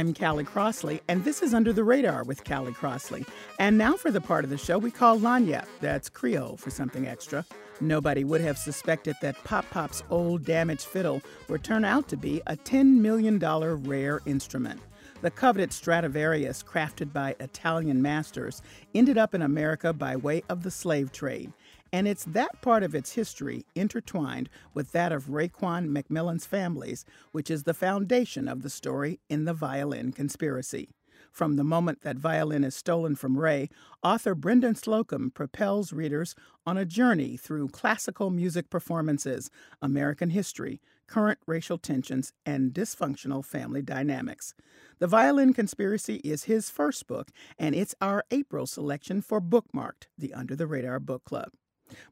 I'm 0.00 0.14
Callie 0.14 0.44
Crossley, 0.44 1.02
and 1.08 1.22
this 1.24 1.42
is 1.42 1.52
Under 1.52 1.74
the 1.74 1.84
Radar 1.84 2.24
with 2.24 2.42
Callie 2.42 2.72
Crossley. 2.72 3.26
And 3.58 3.76
now 3.76 3.96
for 3.96 4.10
the 4.10 4.18
part 4.18 4.44
of 4.44 4.50
the 4.50 4.56
show 4.56 4.78
we 4.78 4.90
call 4.90 5.18
Lagniappe. 5.18 5.66
That's 5.82 6.08
Creole 6.08 6.56
for 6.56 6.70
something 6.70 7.06
extra. 7.06 7.44
Nobody 7.82 8.24
would 8.24 8.40
have 8.40 8.56
suspected 8.56 9.14
that 9.20 9.44
Pop 9.44 9.68
Pop's 9.68 10.02
old 10.08 10.46
damaged 10.46 10.86
fiddle 10.86 11.20
would 11.50 11.62
turn 11.62 11.84
out 11.84 12.08
to 12.08 12.16
be 12.16 12.40
a 12.46 12.56
$10 12.56 12.94
million 12.94 13.38
rare 13.38 14.22
instrument. 14.24 14.80
The 15.20 15.30
coveted 15.30 15.70
Stradivarius, 15.70 16.62
crafted 16.62 17.12
by 17.12 17.36
Italian 17.38 18.00
masters, 18.00 18.62
ended 18.94 19.18
up 19.18 19.34
in 19.34 19.42
America 19.42 19.92
by 19.92 20.16
way 20.16 20.42
of 20.48 20.62
the 20.62 20.70
slave 20.70 21.12
trade. 21.12 21.52
And 21.92 22.06
it's 22.06 22.24
that 22.24 22.60
part 22.62 22.82
of 22.82 22.94
its 22.94 23.14
history 23.14 23.66
intertwined 23.74 24.48
with 24.74 24.92
that 24.92 25.12
of 25.12 25.26
Rayquan 25.26 25.88
McMillan's 25.88 26.46
families, 26.46 27.04
which 27.32 27.50
is 27.50 27.64
the 27.64 27.74
foundation 27.74 28.46
of 28.46 28.62
the 28.62 28.70
story 28.70 29.20
in 29.28 29.44
The 29.44 29.54
Violin 29.54 30.12
Conspiracy. 30.12 30.88
From 31.32 31.56
the 31.56 31.64
moment 31.64 32.02
that 32.02 32.16
violin 32.16 32.64
is 32.64 32.74
stolen 32.74 33.14
from 33.14 33.38
Ray, 33.38 33.68
author 34.02 34.34
Brendan 34.34 34.74
Slocumb 34.74 35.32
propels 35.32 35.92
readers 35.92 36.34
on 36.66 36.76
a 36.76 36.84
journey 36.84 37.36
through 37.36 37.68
classical 37.68 38.30
music 38.30 38.70
performances, 38.70 39.50
American 39.80 40.30
history, 40.30 40.80
current 41.06 41.38
racial 41.46 41.78
tensions, 41.78 42.32
and 42.46 42.72
dysfunctional 42.72 43.44
family 43.44 43.82
dynamics. 43.82 44.54
The 44.98 45.06
Violin 45.06 45.52
Conspiracy 45.52 46.16
is 46.16 46.44
his 46.44 46.70
first 46.70 47.06
book, 47.06 47.30
and 47.58 47.74
it's 47.74 47.94
our 48.00 48.24
April 48.30 48.66
selection 48.66 49.20
for 49.20 49.40
Bookmarked, 49.40 50.06
the 50.16 50.32
Under 50.34 50.56
the 50.56 50.66
Radar 50.66 51.00
Book 51.00 51.24
Club. 51.24 51.50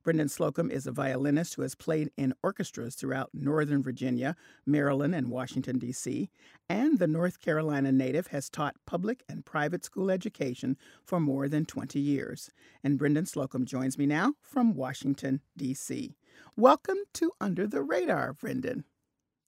Brendan 0.03 0.29
Slocumb 0.29 0.71
is 0.71 0.87
a 0.87 0.93
violinist 0.93 1.55
who 1.55 1.62
has 1.62 1.75
played 1.75 2.11
in 2.17 2.34
orchestras 2.43 2.95
throughout 2.95 3.31
Northern 3.33 3.83
Virginia, 3.83 4.37
Maryland, 4.67 5.15
and 5.15 5.31
Washington, 5.31 5.79
D.C., 5.79 6.31
and 6.69 6.98
the 6.98 7.07
North 7.07 7.41
Carolina 7.41 7.93
native 7.93 8.29
has 8.29 8.51
taught 8.51 8.77
public 8.87 9.23
and 9.29 9.45
private 9.45 9.84
school 9.84 10.11
education 10.11 10.77
for 11.05 11.21
more 11.21 11.49
than 11.49 11.65
20 11.65 11.99
years. 11.99 12.51
And 12.84 12.99
Brendan 12.99 13.25
Slocumb 13.25 13.65
joins 13.65 13.99
me 13.99 14.06
now 14.06 14.34
from 14.41 14.75
Washington, 14.75 15.41
D.C. 15.56 16.17
Welcome 16.56 16.99
to 17.15 17.33
Under 17.41 17.67
the 17.67 17.83
Radar, 17.83 18.33
Brendan. 18.33 18.84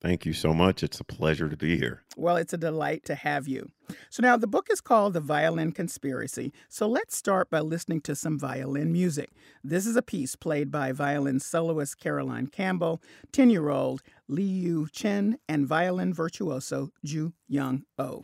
Thank 0.01 0.25
you 0.25 0.33
so 0.33 0.51
much. 0.51 0.81
It's 0.81 0.99
a 0.99 1.03
pleasure 1.03 1.47
to 1.47 1.55
be 1.55 1.77
here. 1.77 2.01
Well, 2.17 2.35
it's 2.35 2.53
a 2.53 2.57
delight 2.57 3.05
to 3.05 3.13
have 3.13 3.47
you. 3.47 3.69
So, 4.09 4.23
now 4.23 4.35
the 4.35 4.47
book 4.47 4.67
is 4.71 4.81
called 4.81 5.13
The 5.13 5.19
Violin 5.19 5.73
Conspiracy. 5.73 6.51
So, 6.69 6.87
let's 6.87 7.15
start 7.15 7.51
by 7.51 7.59
listening 7.59 8.01
to 8.01 8.15
some 8.15 8.39
violin 8.39 8.91
music. 8.91 9.29
This 9.63 9.85
is 9.85 9.95
a 9.95 10.01
piece 10.01 10.35
played 10.35 10.71
by 10.71 10.91
violin 10.91 11.39
soloist 11.39 11.99
Caroline 11.99 12.47
Campbell, 12.47 12.99
10 13.31 13.51
year 13.51 13.69
old 13.69 14.01
Li 14.27 14.43
Yu 14.43 14.87
Chen, 14.91 15.37
and 15.47 15.67
violin 15.67 16.15
virtuoso 16.15 16.89
Ju 17.05 17.33
Young 17.47 17.83
Oh. 17.99 18.23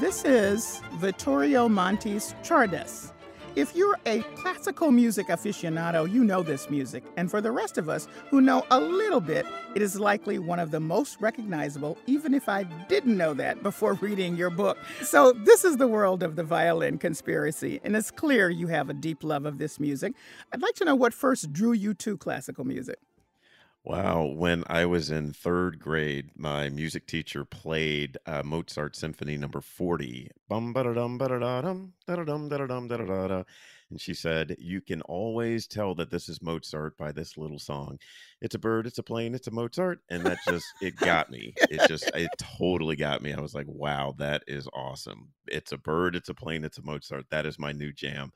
This 0.00 0.24
is 0.24 0.82
Vittorio 0.94 1.68
Monti's 1.68 2.34
Czardas. 2.42 3.12
If 3.54 3.76
you're 3.76 3.98
a 4.06 4.22
classical 4.34 4.90
music 4.90 5.26
aficionado, 5.26 6.10
you 6.10 6.24
know 6.24 6.42
this 6.42 6.70
music. 6.70 7.04
And 7.18 7.30
for 7.30 7.42
the 7.42 7.52
rest 7.52 7.76
of 7.76 7.90
us 7.90 8.08
who 8.30 8.40
know 8.40 8.64
a 8.70 8.80
little 8.80 9.20
bit, 9.20 9.44
it 9.74 9.82
is 9.82 10.00
likely 10.00 10.38
one 10.38 10.58
of 10.58 10.70
the 10.70 10.80
most 10.80 11.20
recognizable, 11.20 11.98
even 12.06 12.32
if 12.32 12.48
I 12.48 12.62
didn't 12.62 13.14
know 13.14 13.34
that 13.34 13.62
before 13.62 13.92
reading 14.00 14.36
your 14.36 14.48
book. 14.48 14.78
So, 15.02 15.32
this 15.32 15.66
is 15.66 15.76
the 15.76 15.86
world 15.86 16.22
of 16.22 16.36
the 16.36 16.44
violin 16.44 16.96
conspiracy. 16.96 17.78
And 17.84 17.94
it's 17.94 18.10
clear 18.10 18.48
you 18.48 18.68
have 18.68 18.88
a 18.88 18.94
deep 18.94 19.22
love 19.22 19.44
of 19.44 19.58
this 19.58 19.78
music. 19.78 20.14
I'd 20.54 20.62
like 20.62 20.74
to 20.76 20.86
know 20.86 20.94
what 20.94 21.12
first 21.12 21.52
drew 21.52 21.72
you 21.72 21.92
to 21.92 22.16
classical 22.16 22.64
music. 22.64 23.00
Wow. 23.84 24.26
When 24.26 24.62
I 24.68 24.86
was 24.86 25.10
in 25.10 25.32
third 25.32 25.80
grade, 25.80 26.30
my 26.36 26.68
music 26.68 27.06
teacher 27.06 27.44
played 27.44 28.16
uh, 28.26 28.42
Mozart 28.44 28.94
Symphony 28.94 29.36
number 29.36 29.60
40. 29.60 30.30
Bum 30.48 30.72
ba 30.72 30.84
dum 30.94 31.18
ba 31.18 31.28
da 31.28 31.60
dum 31.60 31.92
da 32.06 32.16
dum 32.16 32.48
da 32.48 32.58
dum 32.66 32.88
da 32.88 32.96
da 32.98 33.26
da. 33.26 33.42
And 33.90 34.00
she 34.00 34.14
said, 34.14 34.56
You 34.58 34.80
can 34.80 35.02
always 35.02 35.66
tell 35.66 35.96
that 35.96 36.10
this 36.10 36.28
is 36.28 36.40
Mozart 36.40 36.96
by 36.96 37.10
this 37.10 37.36
little 37.36 37.58
song. 37.58 37.98
It's 38.40 38.54
a 38.54 38.58
bird, 38.58 38.86
it's 38.86 38.98
a 38.98 39.02
plane, 39.02 39.34
it's 39.34 39.48
a 39.48 39.50
Mozart. 39.50 39.98
And 40.08 40.24
that 40.24 40.38
just, 40.48 40.66
it 40.80 40.96
got 40.96 41.30
me. 41.30 41.52
It 41.68 41.88
just, 41.88 42.10
it 42.14 42.30
totally 42.38 42.96
got 42.96 43.20
me. 43.20 43.32
I 43.34 43.40
was 43.40 43.54
like, 43.54 43.66
Wow, 43.68 44.14
that 44.18 44.44
is 44.46 44.68
awesome. 44.72 45.32
It's 45.48 45.72
a 45.72 45.76
bird, 45.78 46.14
it's 46.14 46.28
a 46.28 46.34
plane, 46.34 46.62
it's 46.62 46.78
a 46.78 46.82
Mozart. 46.82 47.26
That 47.30 47.46
is 47.46 47.58
my 47.58 47.72
new 47.72 47.92
jam. 47.92 48.30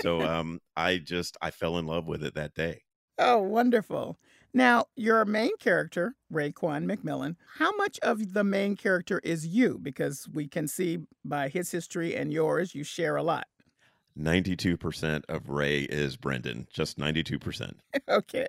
So 0.00 0.20
um, 0.20 0.60
I 0.76 0.98
just, 0.98 1.38
I 1.40 1.50
fell 1.50 1.78
in 1.78 1.86
love 1.86 2.06
with 2.06 2.22
it 2.22 2.34
that 2.34 2.54
day. 2.54 2.82
Oh, 3.18 3.42
wonderful. 3.42 4.18
Now, 4.52 4.86
your 4.96 5.24
main 5.24 5.56
character, 5.58 6.16
Rayquan 6.32 6.84
McMillan, 6.90 7.36
how 7.58 7.74
much 7.76 7.98
of 8.00 8.32
the 8.32 8.44
main 8.44 8.76
character 8.76 9.20
is 9.22 9.46
you? 9.46 9.78
Because 9.80 10.28
we 10.32 10.48
can 10.48 10.66
see 10.66 10.98
by 11.24 11.48
his 11.48 11.70
history 11.70 12.16
and 12.16 12.32
yours, 12.32 12.74
you 12.74 12.82
share 12.82 13.16
a 13.16 13.22
lot. 13.22 13.46
92% 14.20 15.24
of 15.28 15.48
Ray 15.48 15.80
is 15.80 16.16
Brendan, 16.16 16.66
just 16.72 16.98
92%. 16.98 17.72
okay. 18.08 18.46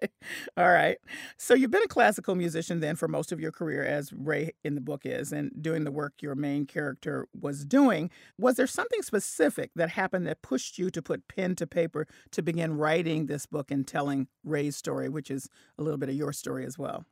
All 0.58 0.70
right. 0.70 0.98
So 1.38 1.54
you've 1.54 1.72
been 1.72 1.84
a 1.84 1.88
classical 1.88 2.36
musician 2.36 2.80
then 2.80 2.96
for 2.96 3.08
most 3.08 3.32
of 3.32 3.40
your 3.40 3.52
career, 3.52 3.84
as 3.84 4.12
Ray 4.14 4.52
in 4.64 4.76
the 4.76 4.82
book 4.82 5.02
is, 5.06 5.32
and 5.32 5.52
doing 5.62 5.84
the 5.84 5.92
work 5.92 6.14
your 6.22 6.36
main 6.36 6.66
character 6.66 7.28
was 7.40 7.66
doing. 7.66 8.10
Was 8.38 8.56
there 8.56 8.68
something 8.68 9.02
specific 9.02 9.72
that 9.76 9.90
happened 9.90 10.28
that 10.28 10.42
pushed 10.42 10.78
you 10.78 10.90
to 10.92 11.02
put 11.02 11.28
pen 11.28 11.56
to 11.56 11.68
paper 11.68 12.08
to 12.32 12.42
begin 12.42 12.78
writing 12.78 13.26
this 13.26 13.46
book 13.46 13.72
and 13.72 13.88
telling 13.88 14.28
Ray's 14.44 14.76
story, 14.76 15.10
which 15.10 15.32
is 15.32 15.50
a 15.78 15.84
little 15.84 15.98
bit 15.98 16.10
of 16.10 16.16
your 16.16 16.34
story 16.34 16.66
as 16.66 16.78
well? 16.78 17.06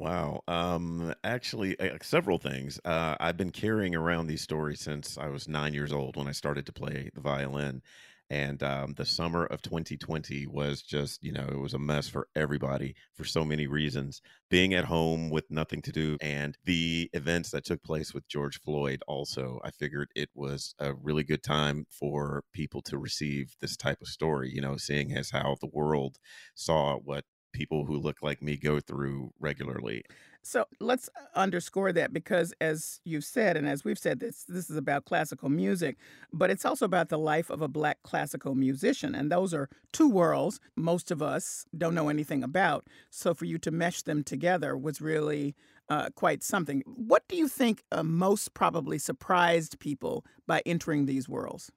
Wow. 0.00 0.42
Um, 0.48 1.14
actually, 1.24 1.78
uh, 1.78 1.98
several 2.02 2.38
things. 2.38 2.80
Uh, 2.84 3.16
I've 3.20 3.36
been 3.36 3.50
carrying 3.52 3.94
around 3.94 4.26
these 4.28 4.40
stories 4.42 4.80
since 4.80 5.18
I 5.18 5.28
was 5.28 5.46
nine 5.46 5.74
years 5.74 5.92
old 5.92 6.16
when 6.16 6.26
I 6.26 6.32
started 6.32 6.66
to 6.66 6.72
play 6.72 7.10
the 7.14 7.20
violin. 7.20 7.82
And 8.30 8.62
um, 8.62 8.94
the 8.94 9.04
summer 9.04 9.44
of 9.46 9.60
2020 9.60 10.46
was 10.46 10.82
just, 10.82 11.22
you 11.22 11.32
know, 11.32 11.46
it 11.50 11.58
was 11.58 11.74
a 11.74 11.78
mess 11.80 12.08
for 12.08 12.28
everybody 12.36 12.94
for 13.14 13.24
so 13.24 13.44
many 13.44 13.66
reasons. 13.66 14.22
Being 14.48 14.72
at 14.74 14.84
home 14.84 15.30
with 15.30 15.50
nothing 15.50 15.82
to 15.82 15.92
do 15.92 16.16
and 16.20 16.56
the 16.64 17.10
events 17.12 17.50
that 17.50 17.64
took 17.64 17.82
place 17.82 18.14
with 18.14 18.28
George 18.28 18.60
Floyd, 18.60 19.02
also, 19.08 19.60
I 19.64 19.70
figured 19.72 20.10
it 20.14 20.30
was 20.34 20.74
a 20.78 20.94
really 20.94 21.24
good 21.24 21.42
time 21.42 21.86
for 21.90 22.44
people 22.52 22.82
to 22.82 22.98
receive 22.98 23.56
this 23.60 23.76
type 23.76 24.00
of 24.00 24.08
story, 24.08 24.50
you 24.54 24.60
know, 24.62 24.76
seeing 24.76 25.12
as 25.16 25.30
how 25.30 25.56
the 25.60 25.66
world 25.72 26.16
saw 26.54 26.96
what 26.98 27.24
people 27.52 27.84
who 27.84 27.96
look 27.96 28.22
like 28.22 28.42
me 28.42 28.56
go 28.56 28.80
through 28.80 29.32
regularly. 29.40 30.04
So 30.42 30.64
let's 30.80 31.08
uh, 31.08 31.38
underscore 31.38 31.92
that 31.92 32.12
because, 32.12 32.54
as 32.60 33.00
you've 33.04 33.24
said, 33.24 33.56
and 33.56 33.68
as 33.68 33.84
we've 33.84 33.98
said, 33.98 34.20
this 34.20 34.44
this 34.44 34.70
is 34.70 34.76
about 34.76 35.04
classical 35.04 35.48
music, 35.48 35.98
but 36.32 36.50
it's 36.50 36.64
also 36.64 36.86
about 36.86 37.10
the 37.10 37.18
life 37.18 37.50
of 37.50 37.60
a 37.60 37.68
black 37.68 37.98
classical 38.02 38.54
musician, 38.54 39.14
and 39.14 39.30
those 39.30 39.52
are 39.52 39.68
two 39.92 40.08
worlds 40.08 40.58
most 40.76 41.10
of 41.10 41.20
us 41.20 41.66
don't 41.76 41.94
know 41.94 42.08
anything 42.08 42.42
about. 42.42 42.86
So 43.10 43.34
for 43.34 43.44
you 43.44 43.58
to 43.58 43.70
mesh 43.70 44.02
them 44.02 44.24
together 44.24 44.76
was 44.78 45.00
really 45.00 45.54
uh, 45.90 46.08
quite 46.14 46.42
something. 46.42 46.82
What 46.86 47.28
do 47.28 47.36
you 47.36 47.48
think 47.48 47.82
uh, 47.92 48.02
most 48.02 48.54
probably 48.54 48.98
surprised 48.98 49.78
people 49.78 50.24
by 50.46 50.62
entering 50.64 51.04
these 51.06 51.28
worlds? 51.28 51.70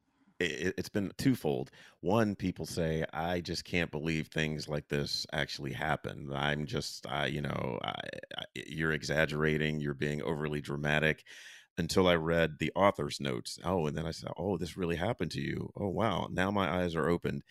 It, 0.45 0.73
has 0.77 0.89
been 0.89 1.11
twofold. 1.17 1.71
One, 2.01 2.35
people 2.35 2.65
say, 2.65 3.05
I 3.13 3.41
just 3.41 3.65
can't 3.65 3.91
believe 3.91 4.27
things 4.27 4.67
like 4.67 4.87
this 4.87 5.25
actually 5.33 5.73
happen. 5.73 6.31
I'm 6.33 6.65
just, 6.65 7.05
I, 7.07 7.27
you 7.27 7.41
know, 7.41 7.79
I, 7.83 7.93
I, 8.37 8.43
you're 8.53 8.93
exaggerating, 8.93 9.79
you're 9.79 9.93
being 9.93 10.21
overly 10.21 10.61
dramatic. 10.61 11.23
Until 11.75 12.07
I 12.07 12.13
read 12.13 12.59
the 12.59 12.71
author's 12.75 13.19
notes. 13.19 13.57
Oh, 13.65 13.87
and 13.87 13.97
then 13.97 14.05
I 14.05 14.11
said, 14.11 14.29
Oh, 14.37 14.57
this 14.57 14.77
really 14.77 14.95
happened 14.95 15.31
to 15.31 15.41
you. 15.41 15.71
Oh, 15.75 15.87
wow. 15.87 16.27
Now 16.31 16.51
my 16.51 16.69
eyes 16.71 16.95
are 16.95 17.09
opened. 17.09 17.41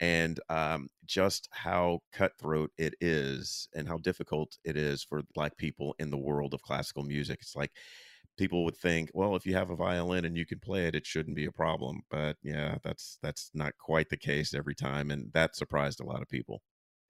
And 0.00 0.40
um, 0.48 0.88
just 1.06 1.48
how 1.52 2.00
cutthroat 2.12 2.72
it 2.76 2.94
is 3.00 3.68
and 3.76 3.86
how 3.86 3.98
difficult 3.98 4.58
it 4.64 4.76
is 4.76 5.04
for 5.04 5.22
Black 5.32 5.56
people 5.56 5.94
in 6.00 6.10
the 6.10 6.18
world 6.18 6.54
of 6.54 6.62
classical 6.62 7.04
music. 7.04 7.38
It's 7.40 7.54
like, 7.54 7.70
people 8.38 8.64
would 8.64 8.76
think, 8.76 9.10
well, 9.12 9.36
if 9.36 9.44
you 9.44 9.54
have 9.54 9.70
a 9.70 9.76
violin 9.76 10.24
and 10.24 10.36
you 10.36 10.46
can 10.46 10.60
play 10.60 10.86
it, 10.86 10.94
it 10.94 11.06
shouldn't 11.06 11.36
be 11.36 11.44
a 11.44 11.52
problem. 11.52 12.00
But 12.10 12.36
yeah, 12.42 12.78
that's 12.82 13.18
that's 13.22 13.50
not 13.52 13.76
quite 13.78 14.08
the 14.08 14.16
case 14.16 14.54
every 14.54 14.74
time, 14.74 15.10
and 15.10 15.32
that 15.34 15.56
surprised 15.56 16.00
a 16.00 16.06
lot 16.06 16.22
of 16.22 16.28
people. 16.28 16.62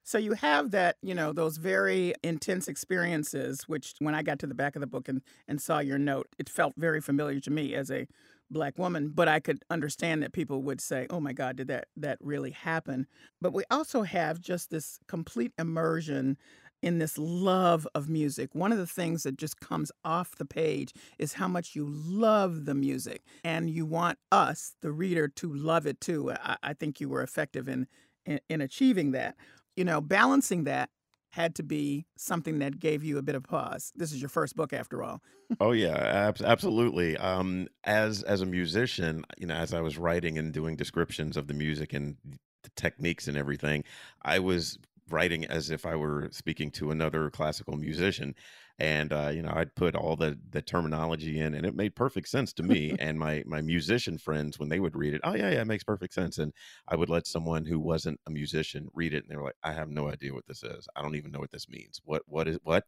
So 0.03 0.17
you 0.17 0.33
have 0.33 0.71
that, 0.71 0.95
you 1.03 1.13
know, 1.13 1.31
those 1.31 1.57
very 1.57 2.15
intense 2.23 2.67
experiences, 2.67 3.67
which 3.67 3.93
when 3.99 4.15
I 4.15 4.23
got 4.23 4.39
to 4.39 4.47
the 4.47 4.55
back 4.55 4.75
of 4.75 4.79
the 4.79 4.87
book 4.87 5.07
and, 5.07 5.21
and 5.47 5.61
saw 5.61 5.79
your 5.79 5.99
note, 5.99 6.27
it 6.39 6.49
felt 6.49 6.73
very 6.77 6.99
familiar 6.99 7.39
to 7.41 7.51
me 7.51 7.75
as 7.75 7.91
a 7.91 8.07
black 8.49 8.79
woman. 8.79 9.11
But 9.13 9.27
I 9.27 9.39
could 9.39 9.63
understand 9.69 10.23
that 10.23 10.33
people 10.33 10.63
would 10.63 10.81
say, 10.81 11.05
oh 11.11 11.19
my 11.19 11.33
God, 11.33 11.57
did 11.57 11.67
that, 11.67 11.89
that 11.95 12.17
really 12.21 12.49
happen? 12.49 13.05
But 13.39 13.53
we 13.53 13.65
also 13.69 14.01
have 14.01 14.41
just 14.41 14.71
this 14.71 14.97
complete 15.07 15.51
immersion 15.59 16.37
in 16.81 16.99
this 16.99 17.17
love 17.17 17.87
of 17.93 18.09
music. 18.09 18.53
One 18.53 18.71
of 18.71 18.77
the 18.77 18.87
things 18.87 19.23
that 19.23 19.37
just 19.37 19.59
comes 19.59 19.91
off 20.03 20.35
the 20.35 20.45
page 20.45 20.93
is 21.17 21.33
how 21.33 21.47
much 21.47 21.75
you 21.75 21.85
love 21.87 22.65
the 22.65 22.75
music 22.75 23.23
and 23.43 23.69
you 23.69 23.85
want 23.85 24.17
us, 24.31 24.73
the 24.81 24.91
reader, 24.91 25.27
to 25.27 25.53
love 25.53 25.85
it 25.85 25.99
too. 25.99 26.31
I, 26.31 26.57
I 26.63 26.73
think 26.73 26.99
you 26.99 27.09
were 27.09 27.21
effective 27.21 27.67
in, 27.67 27.87
in, 28.25 28.39
in 28.49 28.61
achieving 28.61 29.11
that. 29.11 29.35
You 29.75 29.85
know, 29.85 30.01
balancing 30.01 30.65
that 30.65 30.89
had 31.31 31.55
to 31.55 31.63
be 31.63 32.05
something 32.17 32.59
that 32.59 32.79
gave 32.79 33.03
you 33.03 33.17
a 33.17 33.21
bit 33.21 33.35
of 33.35 33.43
pause. 33.43 33.91
This 33.95 34.11
is 34.11 34.19
your 34.21 34.29
first 34.29 34.55
book, 34.55 34.73
after 34.73 35.03
all. 35.03 35.21
oh 35.59 35.71
yeah, 35.71 35.95
ab- 35.95 36.41
absolutely. 36.43 37.17
Um, 37.17 37.67
as 37.83 38.23
as 38.23 38.41
a 38.41 38.45
musician, 38.45 39.23
you 39.37 39.47
know, 39.47 39.55
as 39.55 39.73
I 39.73 39.81
was 39.81 39.97
writing 39.97 40.37
and 40.37 40.51
doing 40.51 40.75
descriptions 40.75 41.37
of 41.37 41.47
the 41.47 41.53
music 41.53 41.93
and 41.93 42.17
the 42.63 42.71
techniques 42.75 43.27
and 43.27 43.37
everything, 43.37 43.83
I 44.23 44.39
was 44.39 44.79
writing 45.11 45.45
as 45.45 45.71
if 45.71 45.85
I 45.85 45.95
were 45.95 46.29
speaking 46.31 46.71
to 46.71 46.91
another 46.91 47.29
classical 47.29 47.77
musician. 47.77 48.35
And 48.77 49.11
uh, 49.11 49.29
you 49.33 49.41
know, 49.41 49.51
I'd 49.53 49.75
put 49.75 49.95
all 49.95 50.15
the 50.15 50.39
the 50.51 50.61
terminology 50.61 51.39
in, 51.39 51.53
and 51.53 51.65
it 51.65 51.75
made 51.75 51.95
perfect 51.95 52.29
sense 52.29 52.53
to 52.53 52.63
me. 52.63 52.95
and 52.99 53.19
my 53.19 53.43
my 53.45 53.61
musician 53.61 54.17
friends, 54.17 54.57
when 54.57 54.69
they 54.69 54.79
would 54.79 54.95
read 54.95 55.13
it, 55.13 55.21
oh 55.23 55.35
yeah, 55.35 55.51
yeah, 55.51 55.61
it 55.61 55.67
makes 55.67 55.83
perfect 55.83 56.13
sense. 56.13 56.37
And 56.37 56.53
I 56.87 56.95
would 56.95 57.09
let 57.09 57.27
someone 57.27 57.65
who 57.65 57.79
wasn't 57.79 58.19
a 58.25 58.31
musician 58.31 58.87
read 58.93 59.13
it, 59.13 59.23
and 59.23 59.29
they 59.29 59.35
were 59.35 59.43
like, 59.43 59.57
I 59.63 59.73
have 59.73 59.89
no 59.89 60.09
idea 60.09 60.33
what 60.33 60.47
this 60.47 60.63
is. 60.63 60.87
I 60.95 61.01
don't 61.01 61.15
even 61.15 61.31
know 61.31 61.39
what 61.39 61.51
this 61.51 61.67
means. 61.69 62.01
What 62.05 62.23
what 62.27 62.47
is 62.47 62.57
what? 62.63 62.85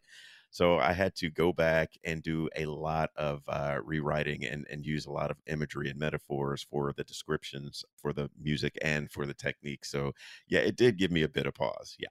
So 0.51 0.79
I 0.79 0.93
had 0.93 1.15
to 1.15 1.29
go 1.31 1.53
back 1.53 1.93
and 2.03 2.21
do 2.21 2.49
a 2.55 2.65
lot 2.65 3.09
of 3.15 3.41
uh, 3.47 3.79
rewriting 3.83 4.45
and, 4.45 4.67
and 4.69 4.85
use 4.85 5.05
a 5.05 5.11
lot 5.11 5.31
of 5.31 5.37
imagery 5.47 5.89
and 5.89 5.97
metaphors 5.97 6.61
for 6.61 6.93
the 6.95 7.05
descriptions 7.05 7.83
for 7.95 8.13
the 8.13 8.29
music 8.39 8.77
and 8.81 9.09
for 9.11 9.25
the 9.25 9.33
technique. 9.33 9.85
So 9.85 10.11
yeah, 10.47 10.59
it 10.59 10.75
did 10.75 10.97
give 10.97 11.11
me 11.11 11.23
a 11.23 11.29
bit 11.29 11.47
of 11.47 11.55
pause. 11.55 11.95
Yeah. 11.97 12.09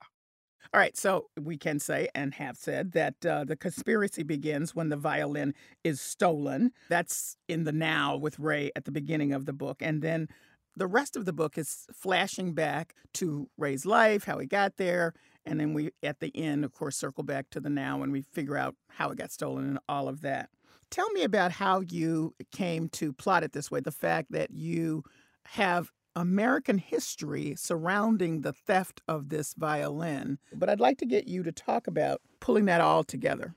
All 0.72 0.78
right, 0.78 0.96
so 0.96 1.26
we 1.38 1.56
can 1.56 1.80
say 1.80 2.08
and 2.14 2.32
have 2.34 2.56
said 2.56 2.92
that 2.92 3.26
uh, 3.26 3.44
the 3.44 3.56
conspiracy 3.56 4.22
begins 4.22 4.74
when 4.74 4.88
the 4.88 4.96
violin 4.96 5.52
is 5.82 6.00
stolen. 6.00 6.72
That's 6.88 7.36
in 7.48 7.64
the 7.64 7.72
now 7.72 8.16
with 8.16 8.38
Ray 8.38 8.70
at 8.76 8.84
the 8.84 8.92
beginning 8.92 9.32
of 9.32 9.46
the 9.46 9.52
book. 9.52 9.78
And 9.80 10.00
then 10.00 10.28
the 10.76 10.86
rest 10.86 11.16
of 11.16 11.24
the 11.24 11.32
book 11.32 11.58
is 11.58 11.86
flashing 11.92 12.54
back 12.54 12.94
to 13.14 13.50
Ray's 13.58 13.84
life, 13.84 14.24
how 14.24 14.38
he 14.38 14.46
got 14.46 14.76
there, 14.76 15.12
and 15.46 15.58
then 15.58 15.72
we, 15.72 15.90
at 16.02 16.20
the 16.20 16.34
end, 16.36 16.64
of 16.64 16.72
course, 16.72 16.96
circle 16.96 17.24
back 17.24 17.50
to 17.50 17.60
the 17.60 17.70
now 17.70 18.02
and 18.02 18.12
we 18.12 18.22
figure 18.22 18.56
out 18.56 18.76
how 18.88 19.10
it 19.10 19.18
got 19.18 19.32
stolen 19.32 19.66
and 19.66 19.78
all 19.88 20.08
of 20.08 20.20
that. 20.22 20.50
Tell 20.90 21.10
me 21.10 21.22
about 21.22 21.52
how 21.52 21.80
you 21.80 22.34
came 22.50 22.88
to 22.90 23.12
plot 23.12 23.44
it 23.44 23.52
this 23.52 23.70
way 23.70 23.80
the 23.80 23.92
fact 23.92 24.32
that 24.32 24.50
you 24.50 25.04
have 25.46 25.90
American 26.16 26.78
history 26.78 27.54
surrounding 27.56 28.40
the 28.40 28.52
theft 28.52 29.00
of 29.06 29.28
this 29.28 29.54
violin. 29.54 30.38
But 30.52 30.68
I'd 30.68 30.80
like 30.80 30.98
to 30.98 31.06
get 31.06 31.28
you 31.28 31.42
to 31.44 31.52
talk 31.52 31.86
about 31.86 32.20
pulling 32.40 32.64
that 32.66 32.80
all 32.80 33.04
together. 33.04 33.54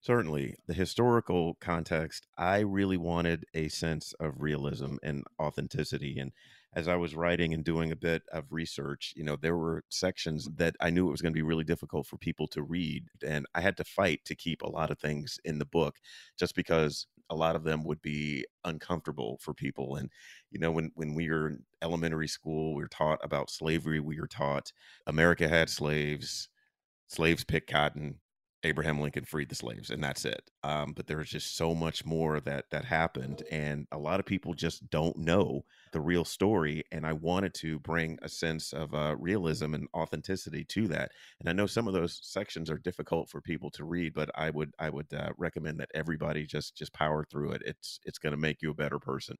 Certainly, 0.00 0.56
the 0.66 0.74
historical 0.74 1.54
context, 1.60 2.26
I 2.36 2.58
really 2.60 2.96
wanted 2.96 3.44
a 3.54 3.68
sense 3.68 4.14
of 4.18 4.34
realism 4.42 4.96
and 5.00 5.22
authenticity. 5.40 6.18
And 6.18 6.32
as 6.74 6.88
I 6.88 6.96
was 6.96 7.14
writing 7.14 7.52
and 7.52 7.64
doing 7.64 7.92
a 7.92 7.96
bit 7.96 8.22
of 8.32 8.44
research, 8.50 9.12
you 9.16 9.24
know, 9.24 9.36
there 9.36 9.56
were 9.56 9.84
sections 9.90 10.48
mm-hmm. 10.48 10.56
that 10.56 10.76
I 10.80 10.90
knew 10.90 11.06
it 11.06 11.10
was 11.10 11.20
going 11.20 11.32
to 11.32 11.38
be 11.38 11.42
really 11.42 11.64
difficult 11.64 12.06
for 12.06 12.16
people 12.16 12.46
to 12.48 12.62
read. 12.62 13.04
And 13.26 13.46
I 13.54 13.60
had 13.60 13.76
to 13.76 13.84
fight 13.84 14.20
to 14.24 14.34
keep 14.34 14.62
a 14.62 14.70
lot 14.70 14.90
of 14.90 14.98
things 14.98 15.38
in 15.44 15.58
the 15.58 15.66
book 15.66 15.96
just 16.38 16.54
because 16.54 17.06
a 17.28 17.34
lot 17.34 17.56
of 17.56 17.64
them 17.64 17.84
would 17.84 18.00
be 18.00 18.44
uncomfortable 18.64 19.38
for 19.40 19.54
people. 19.54 19.96
And, 19.96 20.10
you 20.50 20.58
know, 20.60 20.70
when, 20.70 20.90
when 20.94 21.14
we 21.14 21.30
were 21.30 21.48
in 21.48 21.62
elementary 21.82 22.28
school, 22.28 22.74
we 22.74 22.82
were 22.82 22.88
taught 22.88 23.20
about 23.22 23.50
slavery, 23.50 24.00
we 24.00 24.18
were 24.18 24.26
taught 24.26 24.72
America 25.06 25.48
had 25.48 25.68
slaves, 25.68 26.48
slaves 27.06 27.44
picked 27.44 27.70
cotton, 27.70 28.18
Abraham 28.64 29.00
Lincoln 29.00 29.24
freed 29.24 29.48
the 29.48 29.54
slaves, 29.54 29.90
and 29.90 30.02
that's 30.02 30.24
it. 30.24 30.50
Um, 30.62 30.92
but 30.92 31.06
there's 31.06 31.30
just 31.30 31.56
so 31.56 31.74
much 31.74 32.04
more 32.04 32.40
that 32.40 32.70
that 32.70 32.84
happened, 32.84 33.42
and 33.50 33.86
a 33.92 33.98
lot 33.98 34.20
of 34.20 34.26
people 34.26 34.54
just 34.54 34.88
don't 34.90 35.16
know 35.16 35.64
the 35.92 36.00
real 36.00 36.24
story. 36.24 36.84
And 36.92 37.06
I 37.06 37.12
wanted 37.12 37.54
to 37.54 37.78
bring 37.80 38.18
a 38.22 38.28
sense 38.28 38.72
of 38.72 38.94
uh, 38.94 39.16
realism 39.18 39.74
and 39.74 39.88
authenticity 39.94 40.64
to 40.64 40.88
that. 40.88 41.12
And 41.40 41.48
I 41.48 41.52
know 41.52 41.66
some 41.66 41.88
of 41.88 41.94
those 41.94 42.20
sections 42.22 42.70
are 42.70 42.78
difficult 42.78 43.28
for 43.28 43.40
people 43.40 43.70
to 43.72 43.84
read, 43.84 44.14
but 44.14 44.30
I 44.34 44.50
would 44.50 44.72
I 44.78 44.90
would 44.90 45.12
uh, 45.12 45.30
recommend 45.38 45.80
that 45.80 45.90
everybody 45.94 46.46
just 46.46 46.76
just 46.76 46.92
power 46.92 47.24
through 47.24 47.52
it. 47.52 47.62
It's 47.66 47.98
it's 48.04 48.18
going 48.18 48.32
to 48.32 48.36
make 48.36 48.62
you 48.62 48.70
a 48.70 48.74
better 48.74 48.98
person. 48.98 49.36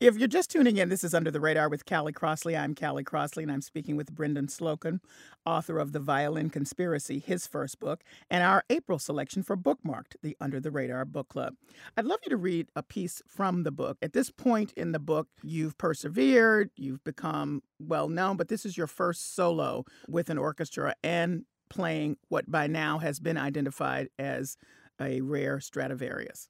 If 0.00 0.18
you're 0.18 0.26
just 0.26 0.50
tuning 0.50 0.76
in, 0.76 0.88
this 0.88 1.04
is 1.04 1.14
Under 1.14 1.30
the 1.30 1.40
Radar 1.40 1.68
with 1.68 1.86
Callie 1.86 2.12
Crossley. 2.12 2.56
I'm 2.56 2.74
Callie 2.74 3.04
Crossley, 3.04 3.44
and 3.44 3.52
I'm 3.52 3.60
speaking 3.60 3.94
with 3.94 4.12
Brendan 4.12 4.48
Slocumb, 4.48 4.98
author 5.46 5.78
of 5.78 5.92
The 5.92 6.00
Violin 6.00 6.50
Conspiracy, 6.50 7.20
his 7.20 7.46
first 7.46 7.78
book, 7.78 8.02
and 8.28 8.42
our 8.42 8.64
April 8.68 8.98
selection 8.98 9.44
for 9.44 9.56
Bookmarked, 9.56 10.16
the 10.20 10.36
Under 10.40 10.58
the 10.58 10.72
Radar 10.72 11.04
Book 11.04 11.28
Club. 11.28 11.54
I'd 11.96 12.06
love 12.06 12.18
you 12.24 12.30
to 12.30 12.36
read 12.36 12.70
a 12.74 12.82
piece 12.82 13.22
from 13.28 13.62
the 13.62 13.70
book. 13.70 13.96
At 14.02 14.14
this 14.14 14.32
point 14.32 14.72
in 14.72 14.90
the 14.90 14.98
book, 14.98 15.28
you've 15.44 15.78
persevered, 15.78 16.70
you've 16.74 17.04
become 17.04 17.62
well 17.78 18.08
known, 18.08 18.36
but 18.36 18.48
this 18.48 18.66
is 18.66 18.76
your 18.76 18.88
first 18.88 19.36
solo 19.36 19.84
with 20.08 20.28
an 20.28 20.38
orchestra 20.38 20.96
and 21.04 21.44
playing 21.70 22.16
what 22.30 22.50
by 22.50 22.66
now 22.66 22.98
has 22.98 23.20
been 23.20 23.38
identified 23.38 24.08
as 24.18 24.56
a 25.00 25.20
rare 25.20 25.60
Stradivarius. 25.60 26.48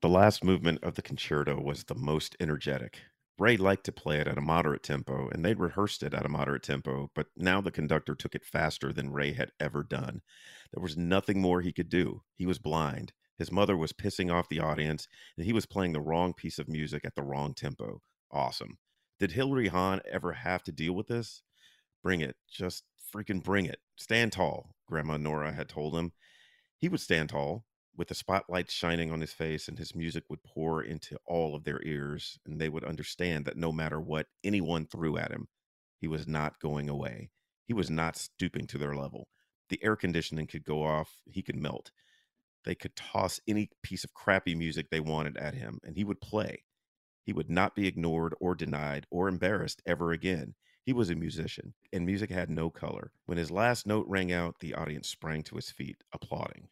The 0.00 0.08
last 0.08 0.44
movement 0.44 0.84
of 0.84 0.94
the 0.94 1.02
concerto 1.02 1.60
was 1.60 1.82
the 1.82 1.94
most 1.96 2.36
energetic. 2.38 3.00
Ray 3.36 3.56
liked 3.56 3.82
to 3.84 3.92
play 3.92 4.20
it 4.20 4.28
at 4.28 4.38
a 4.38 4.40
moderate 4.40 4.84
tempo, 4.84 5.28
and 5.28 5.44
they'd 5.44 5.58
rehearsed 5.58 6.04
it 6.04 6.14
at 6.14 6.24
a 6.24 6.28
moderate 6.28 6.62
tempo, 6.62 7.10
but 7.16 7.26
now 7.36 7.60
the 7.60 7.72
conductor 7.72 8.14
took 8.14 8.36
it 8.36 8.44
faster 8.44 8.92
than 8.92 9.10
Ray 9.10 9.32
had 9.32 9.50
ever 9.58 9.82
done. 9.82 10.22
There 10.72 10.80
was 10.80 10.96
nothing 10.96 11.40
more 11.40 11.60
he 11.60 11.72
could 11.72 11.88
do. 11.88 12.22
He 12.36 12.46
was 12.46 12.60
blind. 12.60 13.12
His 13.38 13.50
mother 13.50 13.76
was 13.76 13.92
pissing 13.92 14.32
off 14.32 14.48
the 14.48 14.60
audience, 14.60 15.08
and 15.36 15.44
he 15.44 15.52
was 15.52 15.66
playing 15.66 15.94
the 15.94 16.00
wrong 16.00 16.32
piece 16.32 16.60
of 16.60 16.68
music 16.68 17.04
at 17.04 17.16
the 17.16 17.24
wrong 17.24 17.52
tempo. 17.52 18.00
Awesome. 18.30 18.78
Did 19.18 19.32
Hilary 19.32 19.66
Hahn 19.66 20.00
ever 20.08 20.32
have 20.32 20.62
to 20.64 20.72
deal 20.72 20.92
with 20.92 21.08
this? 21.08 21.42
Bring 22.04 22.20
it. 22.20 22.36
Just 22.48 22.84
freaking 23.12 23.42
bring 23.42 23.66
it. 23.66 23.80
Stand 23.96 24.30
tall, 24.30 24.76
Grandma 24.86 25.16
Nora 25.16 25.52
had 25.52 25.68
told 25.68 25.96
him. 25.96 26.12
He 26.78 26.88
would 26.88 27.00
stand 27.00 27.30
tall 27.30 27.64
with 27.98 28.08
the 28.08 28.14
spotlight 28.14 28.70
shining 28.70 29.10
on 29.10 29.20
his 29.20 29.32
face 29.32 29.66
and 29.66 29.76
his 29.76 29.94
music 29.94 30.22
would 30.30 30.42
pour 30.44 30.84
into 30.84 31.18
all 31.26 31.56
of 31.56 31.64
their 31.64 31.82
ears 31.82 32.38
and 32.46 32.60
they 32.60 32.68
would 32.68 32.84
understand 32.84 33.44
that 33.44 33.56
no 33.56 33.72
matter 33.72 34.00
what 34.00 34.28
anyone 34.44 34.86
threw 34.86 35.18
at 35.18 35.32
him 35.32 35.48
he 36.00 36.06
was 36.06 36.28
not 36.28 36.60
going 36.60 36.88
away. 36.88 37.28
He 37.66 37.74
was 37.74 37.90
not 37.90 38.16
stooping 38.16 38.68
to 38.68 38.78
their 38.78 38.94
level. 38.94 39.26
The 39.68 39.82
air 39.82 39.96
conditioning 39.96 40.46
could 40.46 40.64
go 40.64 40.84
off 40.84 41.20
he 41.26 41.42
could 41.42 41.56
melt. 41.56 41.90
They 42.64 42.76
could 42.76 42.94
toss 42.94 43.40
any 43.48 43.68
piece 43.82 44.04
of 44.04 44.14
crappy 44.14 44.54
music 44.54 44.90
they 44.90 45.00
wanted 45.00 45.36
at 45.36 45.54
him 45.54 45.80
and 45.84 45.96
he 45.96 46.04
would 46.04 46.20
play. 46.20 46.62
He 47.24 47.32
would 47.32 47.50
not 47.50 47.74
be 47.74 47.88
ignored 47.88 48.34
or 48.40 48.54
denied 48.54 49.06
or 49.10 49.28
embarrassed 49.28 49.82
ever 49.84 50.12
again. 50.12 50.54
He 50.84 50.92
was 50.92 51.10
a 51.10 51.16
musician 51.16 51.74
and 51.92 52.06
music 52.06 52.30
had 52.30 52.48
no 52.48 52.70
color. 52.70 53.10
When 53.26 53.38
his 53.38 53.50
last 53.50 53.88
note 53.88 54.06
rang 54.08 54.32
out 54.32 54.60
the 54.60 54.74
audience 54.74 55.08
sprang 55.08 55.42
to 55.44 55.56
his 55.56 55.72
feet 55.72 56.04
applauding 56.12 56.68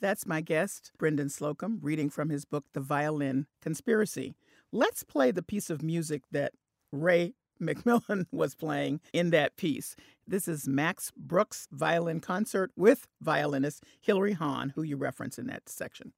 that's 0.00 0.26
my 0.26 0.40
guest, 0.40 0.92
Brendan 0.98 1.28
Slocumb, 1.28 1.78
reading 1.82 2.10
from 2.10 2.30
his 2.30 2.44
book, 2.44 2.64
The 2.72 2.80
Violin 2.80 3.46
Conspiracy. 3.60 4.34
Let's 4.72 5.02
play 5.02 5.30
the 5.30 5.42
piece 5.42 5.70
of 5.70 5.82
music 5.82 6.22
that 6.30 6.52
Ray 6.92 7.34
McMillan 7.62 8.26
was 8.30 8.54
playing 8.54 9.00
in 9.12 9.30
that 9.30 9.56
piece. 9.56 9.96
This 10.26 10.46
is 10.46 10.68
Max 10.68 11.10
Bruch's 11.16 11.66
violin 11.72 12.20
concert 12.20 12.70
with 12.76 13.08
violinist 13.20 13.82
Hilary 14.00 14.34
Hahn, 14.34 14.70
who 14.76 14.82
you 14.82 14.96
reference 14.96 15.38
in 15.38 15.46
that 15.48 15.68
section. 15.68 16.12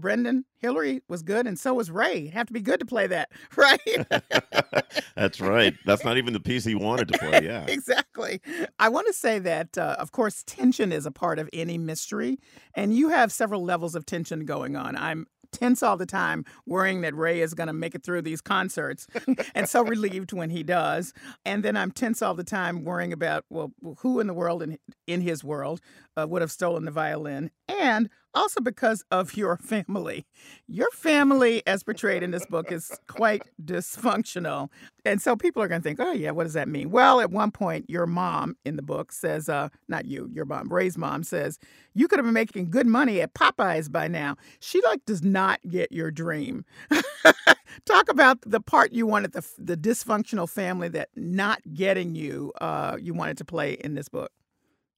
Brendan, 0.00 0.44
Hilary 0.58 1.02
was 1.08 1.22
good, 1.22 1.46
and 1.46 1.58
so 1.58 1.74
was 1.74 1.90
Ray. 1.90 2.28
have 2.28 2.46
to 2.46 2.52
be 2.52 2.60
good 2.60 2.80
to 2.80 2.86
play 2.86 3.06
that, 3.06 3.30
right? 3.56 4.06
That's 5.14 5.40
right. 5.40 5.74
That's 5.84 6.04
not 6.04 6.16
even 6.16 6.32
the 6.32 6.40
piece 6.40 6.64
he 6.64 6.74
wanted 6.74 7.08
to 7.08 7.18
play. 7.18 7.44
Yeah, 7.44 7.64
exactly. 7.68 8.40
I 8.78 8.88
want 8.88 9.06
to 9.06 9.12
say 9.12 9.38
that, 9.40 9.76
uh, 9.76 9.96
of 9.98 10.12
course, 10.12 10.42
tension 10.46 10.92
is 10.92 11.06
a 11.06 11.10
part 11.10 11.38
of 11.38 11.48
any 11.52 11.78
mystery, 11.78 12.38
and 12.74 12.94
you 12.94 13.10
have 13.10 13.32
several 13.32 13.64
levels 13.64 13.94
of 13.94 14.06
tension 14.06 14.44
going 14.44 14.76
on. 14.76 14.96
I'm 14.96 15.26
tense 15.52 15.82
all 15.82 15.96
the 15.96 16.06
time, 16.06 16.44
worrying 16.66 17.00
that 17.00 17.14
Ray 17.14 17.40
is 17.40 17.54
going 17.54 17.66
to 17.66 17.72
make 17.72 17.94
it 17.94 18.04
through 18.04 18.22
these 18.22 18.40
concerts, 18.40 19.06
and 19.54 19.68
so 19.68 19.82
relieved 19.82 20.32
when 20.32 20.50
he 20.50 20.62
does. 20.62 21.12
And 21.44 21.62
then 21.64 21.76
I'm 21.76 21.90
tense 21.90 22.22
all 22.22 22.34
the 22.34 22.44
time, 22.44 22.84
worrying 22.84 23.12
about 23.12 23.44
well, 23.50 23.72
who 23.98 24.20
in 24.20 24.26
the 24.26 24.34
world 24.34 24.62
in 24.62 24.78
in 25.06 25.20
his 25.20 25.42
world 25.42 25.80
uh, 26.16 26.26
would 26.28 26.42
have 26.42 26.52
stolen 26.52 26.84
the 26.84 26.90
violin, 26.90 27.50
and 27.80 28.10
also 28.34 28.60
because 28.60 29.04
of 29.10 29.36
your 29.36 29.56
family. 29.56 30.26
Your 30.68 30.90
family, 30.92 31.62
as 31.66 31.82
portrayed 31.82 32.22
in 32.22 32.30
this 32.30 32.46
book, 32.46 32.70
is 32.70 32.96
quite 33.08 33.42
dysfunctional. 33.62 34.68
And 35.04 35.20
so 35.20 35.34
people 35.34 35.62
are 35.62 35.68
going 35.68 35.80
to 35.80 35.88
think, 35.88 35.98
oh, 36.00 36.12
yeah, 36.12 36.30
what 36.30 36.44
does 36.44 36.52
that 36.52 36.68
mean? 36.68 36.90
Well, 36.90 37.20
at 37.20 37.30
one 37.30 37.50
point, 37.50 37.88
your 37.88 38.06
mom 38.06 38.56
in 38.64 38.76
the 38.76 38.82
book 38.82 39.12
says, 39.12 39.48
uh, 39.48 39.70
not 39.88 40.04
you, 40.04 40.30
your 40.32 40.44
mom, 40.44 40.72
Ray's 40.72 40.96
mom 40.96 41.24
says, 41.24 41.58
you 41.94 42.06
could 42.06 42.18
have 42.18 42.26
been 42.26 42.34
making 42.34 42.70
good 42.70 42.86
money 42.86 43.20
at 43.20 43.34
Popeyes 43.34 43.90
by 43.90 44.06
now. 44.06 44.36
She 44.60 44.80
like 44.82 45.04
does 45.06 45.22
not 45.22 45.58
get 45.68 45.90
your 45.90 46.10
dream. 46.10 46.64
Talk 47.84 48.08
about 48.08 48.38
the 48.42 48.60
part 48.60 48.92
you 48.92 49.06
wanted 49.06 49.32
the 49.32 49.46
the 49.58 49.76
dysfunctional 49.76 50.48
family 50.48 50.88
that 50.88 51.08
not 51.16 51.60
getting 51.72 52.14
you 52.14 52.52
uh, 52.60 52.96
you 53.00 53.14
wanted 53.14 53.38
to 53.38 53.44
play 53.44 53.72
in 53.72 53.94
this 53.94 54.08
book. 54.08 54.30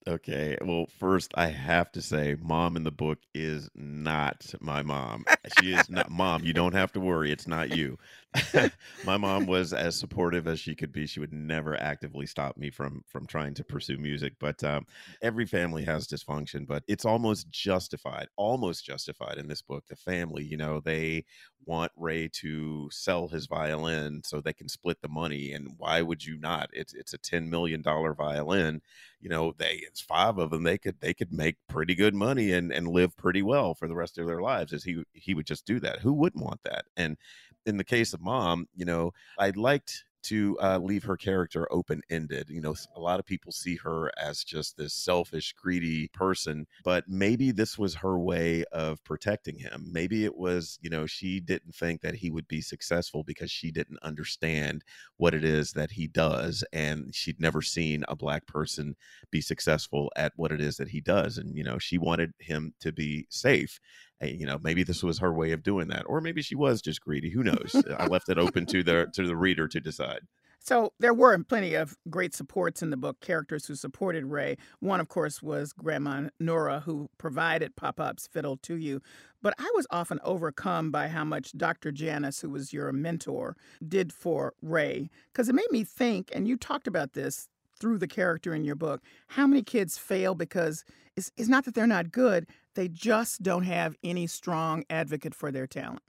Okay. 0.06 0.58
Well, 0.60 0.86
first, 0.98 1.32
I 1.36 1.46
have 1.46 1.92
to 1.92 2.02
say, 2.02 2.36
mom 2.40 2.76
in 2.76 2.84
the 2.84 2.90
book 2.90 3.18
is 3.34 3.70
not 3.74 4.52
my 4.60 4.82
mom. 4.82 5.24
She 5.60 5.72
is 5.72 5.88
not 5.88 6.10
mom. 6.10 6.44
You 6.44 6.52
don't 6.52 6.74
have 6.74 6.92
to 6.92 7.00
worry. 7.00 7.30
It's 7.30 7.46
not 7.46 7.70
you. 7.70 7.98
my 9.04 9.18
mom 9.18 9.46
was 9.46 9.74
as 9.74 9.98
supportive 9.98 10.46
as 10.46 10.58
she 10.58 10.74
could 10.74 10.90
be. 10.90 11.06
She 11.06 11.20
would 11.20 11.32
never 11.34 11.76
actively 11.76 12.24
stop 12.26 12.56
me 12.56 12.70
from 12.70 13.02
from 13.06 13.26
trying 13.26 13.52
to 13.54 13.64
pursue 13.64 13.98
music. 13.98 14.34
But 14.40 14.64
um, 14.64 14.86
every 15.20 15.44
family 15.44 15.84
has 15.84 16.08
dysfunction, 16.08 16.66
but 16.66 16.82
it's 16.88 17.04
almost 17.04 17.50
justified, 17.50 18.28
almost 18.36 18.86
justified 18.86 19.36
in 19.36 19.48
this 19.48 19.60
book. 19.60 19.84
The 19.86 19.96
family, 19.96 20.44
you 20.44 20.56
know, 20.56 20.80
they 20.80 21.24
want 21.66 21.92
Ray 21.94 22.28
to 22.40 22.88
sell 22.90 23.28
his 23.28 23.46
violin 23.46 24.22
so 24.24 24.40
they 24.40 24.52
can 24.54 24.68
split 24.68 25.02
the 25.02 25.08
money. 25.08 25.52
And 25.52 25.74
why 25.76 26.00
would 26.00 26.24
you 26.24 26.38
not? 26.38 26.70
It's 26.72 26.94
it's 26.94 27.12
a 27.12 27.18
ten 27.18 27.50
million 27.50 27.82
dollar 27.82 28.14
violin. 28.14 28.80
You 29.20 29.28
know, 29.28 29.52
they 29.58 29.74
it's 29.86 30.00
five 30.00 30.38
of 30.38 30.50
them. 30.50 30.62
They 30.62 30.78
could 30.78 31.00
they 31.00 31.12
could 31.12 31.32
make 31.32 31.56
pretty 31.68 31.94
good 31.94 32.14
money 32.14 32.52
and 32.52 32.72
and 32.72 32.88
live 32.88 33.14
pretty 33.14 33.42
well 33.42 33.74
for 33.74 33.88
the 33.88 33.94
rest 33.94 34.16
of 34.16 34.26
their 34.26 34.40
lives. 34.40 34.72
As 34.72 34.84
he 34.84 35.04
he 35.12 35.34
would 35.34 35.46
just 35.46 35.66
do 35.66 35.78
that. 35.80 36.00
Who 36.00 36.14
wouldn't 36.14 36.42
want 36.42 36.62
that? 36.64 36.86
And 36.96 37.18
in 37.66 37.76
the 37.76 37.84
case 37.84 38.12
of 38.12 38.20
mom, 38.20 38.66
you 38.74 38.84
know, 38.84 39.12
I 39.38 39.50
liked 39.50 40.04
to 40.22 40.56
uh, 40.62 40.78
leave 40.78 41.02
her 41.02 41.16
character 41.16 41.66
open 41.72 42.00
ended. 42.08 42.48
You 42.48 42.60
know, 42.60 42.76
a 42.94 43.00
lot 43.00 43.18
of 43.18 43.26
people 43.26 43.50
see 43.50 43.74
her 43.76 44.10
as 44.16 44.44
just 44.44 44.76
this 44.76 44.94
selfish, 44.94 45.52
greedy 45.54 46.08
person, 46.14 46.66
but 46.84 47.08
maybe 47.08 47.50
this 47.50 47.76
was 47.76 47.96
her 47.96 48.18
way 48.18 48.64
of 48.70 49.02
protecting 49.02 49.58
him. 49.58 49.88
Maybe 49.90 50.24
it 50.24 50.36
was, 50.36 50.78
you 50.80 50.90
know, 50.90 51.06
she 51.06 51.40
didn't 51.40 51.74
think 51.74 52.02
that 52.02 52.14
he 52.14 52.30
would 52.30 52.46
be 52.46 52.60
successful 52.60 53.24
because 53.24 53.50
she 53.50 53.72
didn't 53.72 53.98
understand 54.02 54.84
what 55.16 55.34
it 55.34 55.42
is 55.44 55.72
that 55.72 55.90
he 55.90 56.06
does. 56.06 56.64
And 56.72 57.12
she'd 57.14 57.40
never 57.40 57.60
seen 57.60 58.04
a 58.06 58.14
black 58.14 58.46
person 58.46 58.94
be 59.30 59.40
successful 59.40 60.12
at 60.16 60.32
what 60.36 60.52
it 60.52 60.60
is 60.60 60.76
that 60.76 60.88
he 60.88 61.00
does. 61.00 61.36
And, 61.38 61.56
you 61.56 61.64
know, 61.64 61.78
she 61.78 61.98
wanted 61.98 62.32
him 62.38 62.74
to 62.80 62.92
be 62.92 63.26
safe 63.28 63.80
Eh, 64.22 64.36
you 64.38 64.46
know 64.46 64.58
maybe 64.62 64.82
this 64.82 65.02
was 65.02 65.18
her 65.18 65.32
way 65.32 65.52
of 65.52 65.62
doing 65.62 65.88
that 65.88 66.04
or 66.06 66.20
maybe 66.20 66.40
she 66.42 66.54
was 66.54 66.80
just 66.80 67.00
greedy 67.00 67.30
who 67.30 67.42
knows 67.42 67.74
i 67.98 68.06
left 68.06 68.28
it 68.28 68.38
open 68.38 68.64
to 68.66 68.82
the 68.82 69.08
to 69.12 69.26
the 69.26 69.36
reader 69.36 69.66
to 69.66 69.80
decide 69.80 70.20
so 70.64 70.92
there 71.00 71.12
were 71.12 71.36
plenty 71.42 71.74
of 71.74 71.96
great 72.08 72.36
supports 72.36 72.82
in 72.82 72.90
the 72.90 72.96
book, 72.96 73.20
characters 73.20 73.66
who 73.66 73.74
supported 73.74 74.26
Ray. 74.26 74.58
One, 74.78 75.00
of 75.00 75.08
course, 75.08 75.42
was 75.42 75.72
Grandma 75.72 76.28
Nora, 76.38 76.78
who 76.86 77.10
provided 77.18 77.74
Pop 77.74 77.96
Pop's 77.96 78.28
fiddle 78.28 78.56
to 78.58 78.76
you. 78.76 79.02
But 79.42 79.54
I 79.58 79.68
was 79.74 79.88
often 79.90 80.20
overcome 80.22 80.92
by 80.92 81.08
how 81.08 81.24
much 81.24 81.50
Dr. 81.56 81.90
Janice, 81.90 82.42
who 82.42 82.48
was 82.48 82.72
your 82.72 82.92
mentor, 82.92 83.56
did 83.88 84.12
for 84.12 84.54
Ray. 84.62 85.10
Because 85.32 85.48
it 85.48 85.56
made 85.56 85.72
me 85.72 85.82
think, 85.82 86.30
and 86.32 86.46
you 86.46 86.56
talked 86.56 86.86
about 86.86 87.14
this 87.14 87.48
through 87.80 87.98
the 87.98 88.06
character 88.06 88.54
in 88.54 88.64
your 88.64 88.76
book, 88.76 89.02
how 89.26 89.48
many 89.48 89.64
kids 89.64 89.98
fail 89.98 90.36
because 90.36 90.84
it's, 91.16 91.32
it's 91.36 91.48
not 91.48 91.64
that 91.64 91.74
they're 91.74 91.88
not 91.88 92.12
good, 92.12 92.46
they 92.74 92.88
just 92.88 93.42
don't 93.42 93.64
have 93.64 93.96
any 94.02 94.26
strong 94.26 94.84
advocate 94.90 95.34
for 95.34 95.50
their 95.52 95.66
talent. 95.66 96.02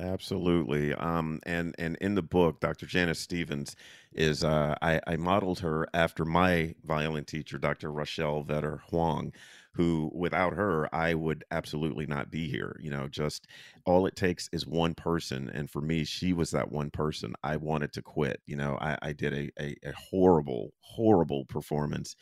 Absolutely. 0.00 0.94
Um, 0.94 1.40
and 1.44 1.74
and 1.78 1.96
in 2.00 2.14
the 2.14 2.22
book, 2.22 2.60
Dr. 2.60 2.86
Janice 2.86 3.20
Stevens 3.20 3.76
is 4.12 4.42
uh, 4.42 4.74
I, 4.80 4.98
I 5.06 5.16
modeled 5.16 5.60
her 5.60 5.86
after 5.92 6.24
my 6.24 6.74
violin 6.84 7.24
teacher, 7.26 7.58
Dr. 7.58 7.92
Rochelle 7.92 8.42
Vetter 8.42 8.80
Huang, 8.88 9.34
who 9.74 10.10
without 10.14 10.54
her, 10.54 10.92
I 10.94 11.12
would 11.12 11.44
absolutely 11.50 12.06
not 12.06 12.30
be 12.30 12.48
here. 12.48 12.76
You 12.80 12.90
know, 12.90 13.08
just 13.08 13.46
all 13.84 14.06
it 14.06 14.16
takes 14.16 14.48
is 14.52 14.66
one 14.66 14.94
person. 14.94 15.50
And 15.50 15.70
for 15.70 15.82
me, 15.82 16.04
she 16.04 16.32
was 16.32 16.50
that 16.52 16.72
one 16.72 16.90
person. 16.90 17.34
I 17.42 17.56
wanted 17.56 17.92
to 17.92 18.02
quit. 18.02 18.40
You 18.46 18.56
know, 18.56 18.78
I, 18.80 18.96
I 19.02 19.12
did 19.12 19.34
a, 19.34 19.50
a, 19.62 19.76
a 19.84 19.92
horrible, 19.92 20.72
horrible 20.80 21.44
performance 21.44 22.16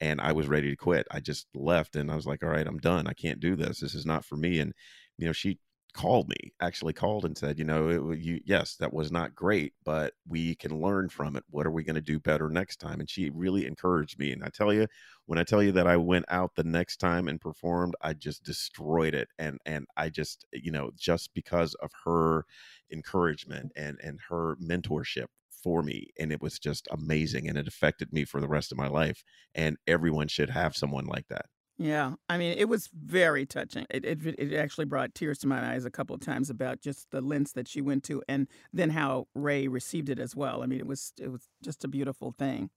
and 0.00 0.20
I 0.20 0.32
was 0.32 0.48
ready 0.48 0.70
to 0.70 0.76
quit. 0.76 1.06
I 1.10 1.20
just 1.20 1.46
left 1.54 1.96
and 1.96 2.10
I 2.10 2.16
was 2.16 2.26
like, 2.26 2.42
all 2.42 2.50
right, 2.50 2.66
I'm 2.66 2.78
done. 2.78 3.06
I 3.06 3.14
can't 3.14 3.40
do 3.40 3.56
this. 3.56 3.80
This 3.80 3.94
is 3.94 4.06
not 4.06 4.24
for 4.24 4.36
me. 4.36 4.58
And, 4.58 4.72
you 5.18 5.26
know, 5.26 5.32
she 5.32 5.58
called 5.94 6.28
me, 6.28 6.52
actually 6.60 6.92
called 6.92 7.24
and 7.24 7.38
said, 7.38 7.56
you 7.56 7.64
know, 7.64 8.10
it, 8.10 8.18
you, 8.18 8.40
yes, 8.44 8.74
that 8.76 8.92
was 8.92 9.12
not 9.12 9.34
great, 9.34 9.72
but 9.84 10.12
we 10.28 10.56
can 10.56 10.80
learn 10.80 11.08
from 11.08 11.36
it. 11.36 11.44
What 11.50 11.66
are 11.66 11.70
we 11.70 11.84
going 11.84 11.94
to 11.94 12.00
do 12.00 12.18
better 12.18 12.50
next 12.50 12.78
time? 12.78 12.98
And 12.98 13.08
she 13.08 13.30
really 13.30 13.64
encouraged 13.64 14.18
me. 14.18 14.32
And 14.32 14.42
I 14.42 14.48
tell 14.48 14.72
you, 14.72 14.88
when 15.26 15.38
I 15.38 15.44
tell 15.44 15.62
you 15.62 15.70
that 15.72 15.86
I 15.86 15.96
went 15.96 16.24
out 16.28 16.50
the 16.56 16.64
next 16.64 16.96
time 16.96 17.28
and 17.28 17.40
performed, 17.40 17.94
I 18.02 18.12
just 18.12 18.42
destroyed 18.42 19.14
it. 19.14 19.28
And, 19.38 19.58
and 19.64 19.86
I 19.96 20.08
just, 20.08 20.44
you 20.52 20.72
know, 20.72 20.90
just 20.96 21.32
because 21.32 21.74
of 21.74 21.92
her 22.04 22.44
encouragement 22.92 23.70
and, 23.76 23.98
and 24.02 24.18
her 24.28 24.56
mentorship 24.56 25.26
for 25.64 25.82
me 25.82 26.10
and 26.20 26.32
it 26.32 26.42
was 26.42 26.58
just 26.58 26.86
amazing 26.92 27.48
and 27.48 27.58
it 27.58 27.68
affected 27.68 28.12
me 28.12 28.24
for 28.24 28.40
the 28.40 28.48
rest 28.48 28.70
of 28.72 28.78
my 28.78 28.88
life 28.88 29.24
and 29.54 29.76
everyone 29.86 30.28
should 30.28 30.50
have 30.50 30.76
someone 30.76 31.06
like 31.06 31.26
that 31.28 31.46
yeah, 31.76 32.14
I 32.28 32.38
mean, 32.38 32.56
it 32.56 32.68
was 32.68 32.88
very 32.94 33.46
touching. 33.46 33.84
It, 33.90 34.04
it 34.04 34.24
it 34.38 34.54
actually 34.54 34.84
brought 34.84 35.12
tears 35.12 35.38
to 35.38 35.48
my 35.48 35.72
eyes 35.74 35.84
a 35.84 35.90
couple 35.90 36.14
of 36.14 36.20
times 36.20 36.48
about 36.48 36.80
just 36.80 37.10
the 37.10 37.20
lengths 37.20 37.52
that 37.54 37.66
she 37.66 37.80
went 37.80 38.04
to, 38.04 38.22
and 38.28 38.46
then 38.72 38.90
how 38.90 39.26
Ray 39.34 39.66
received 39.66 40.08
it 40.08 40.20
as 40.20 40.36
well. 40.36 40.62
I 40.62 40.66
mean, 40.66 40.78
it 40.78 40.86
was 40.86 41.12
it 41.20 41.32
was 41.32 41.48
just 41.64 41.82
a 41.82 41.88
beautiful 41.88 42.30
thing. 42.30 42.70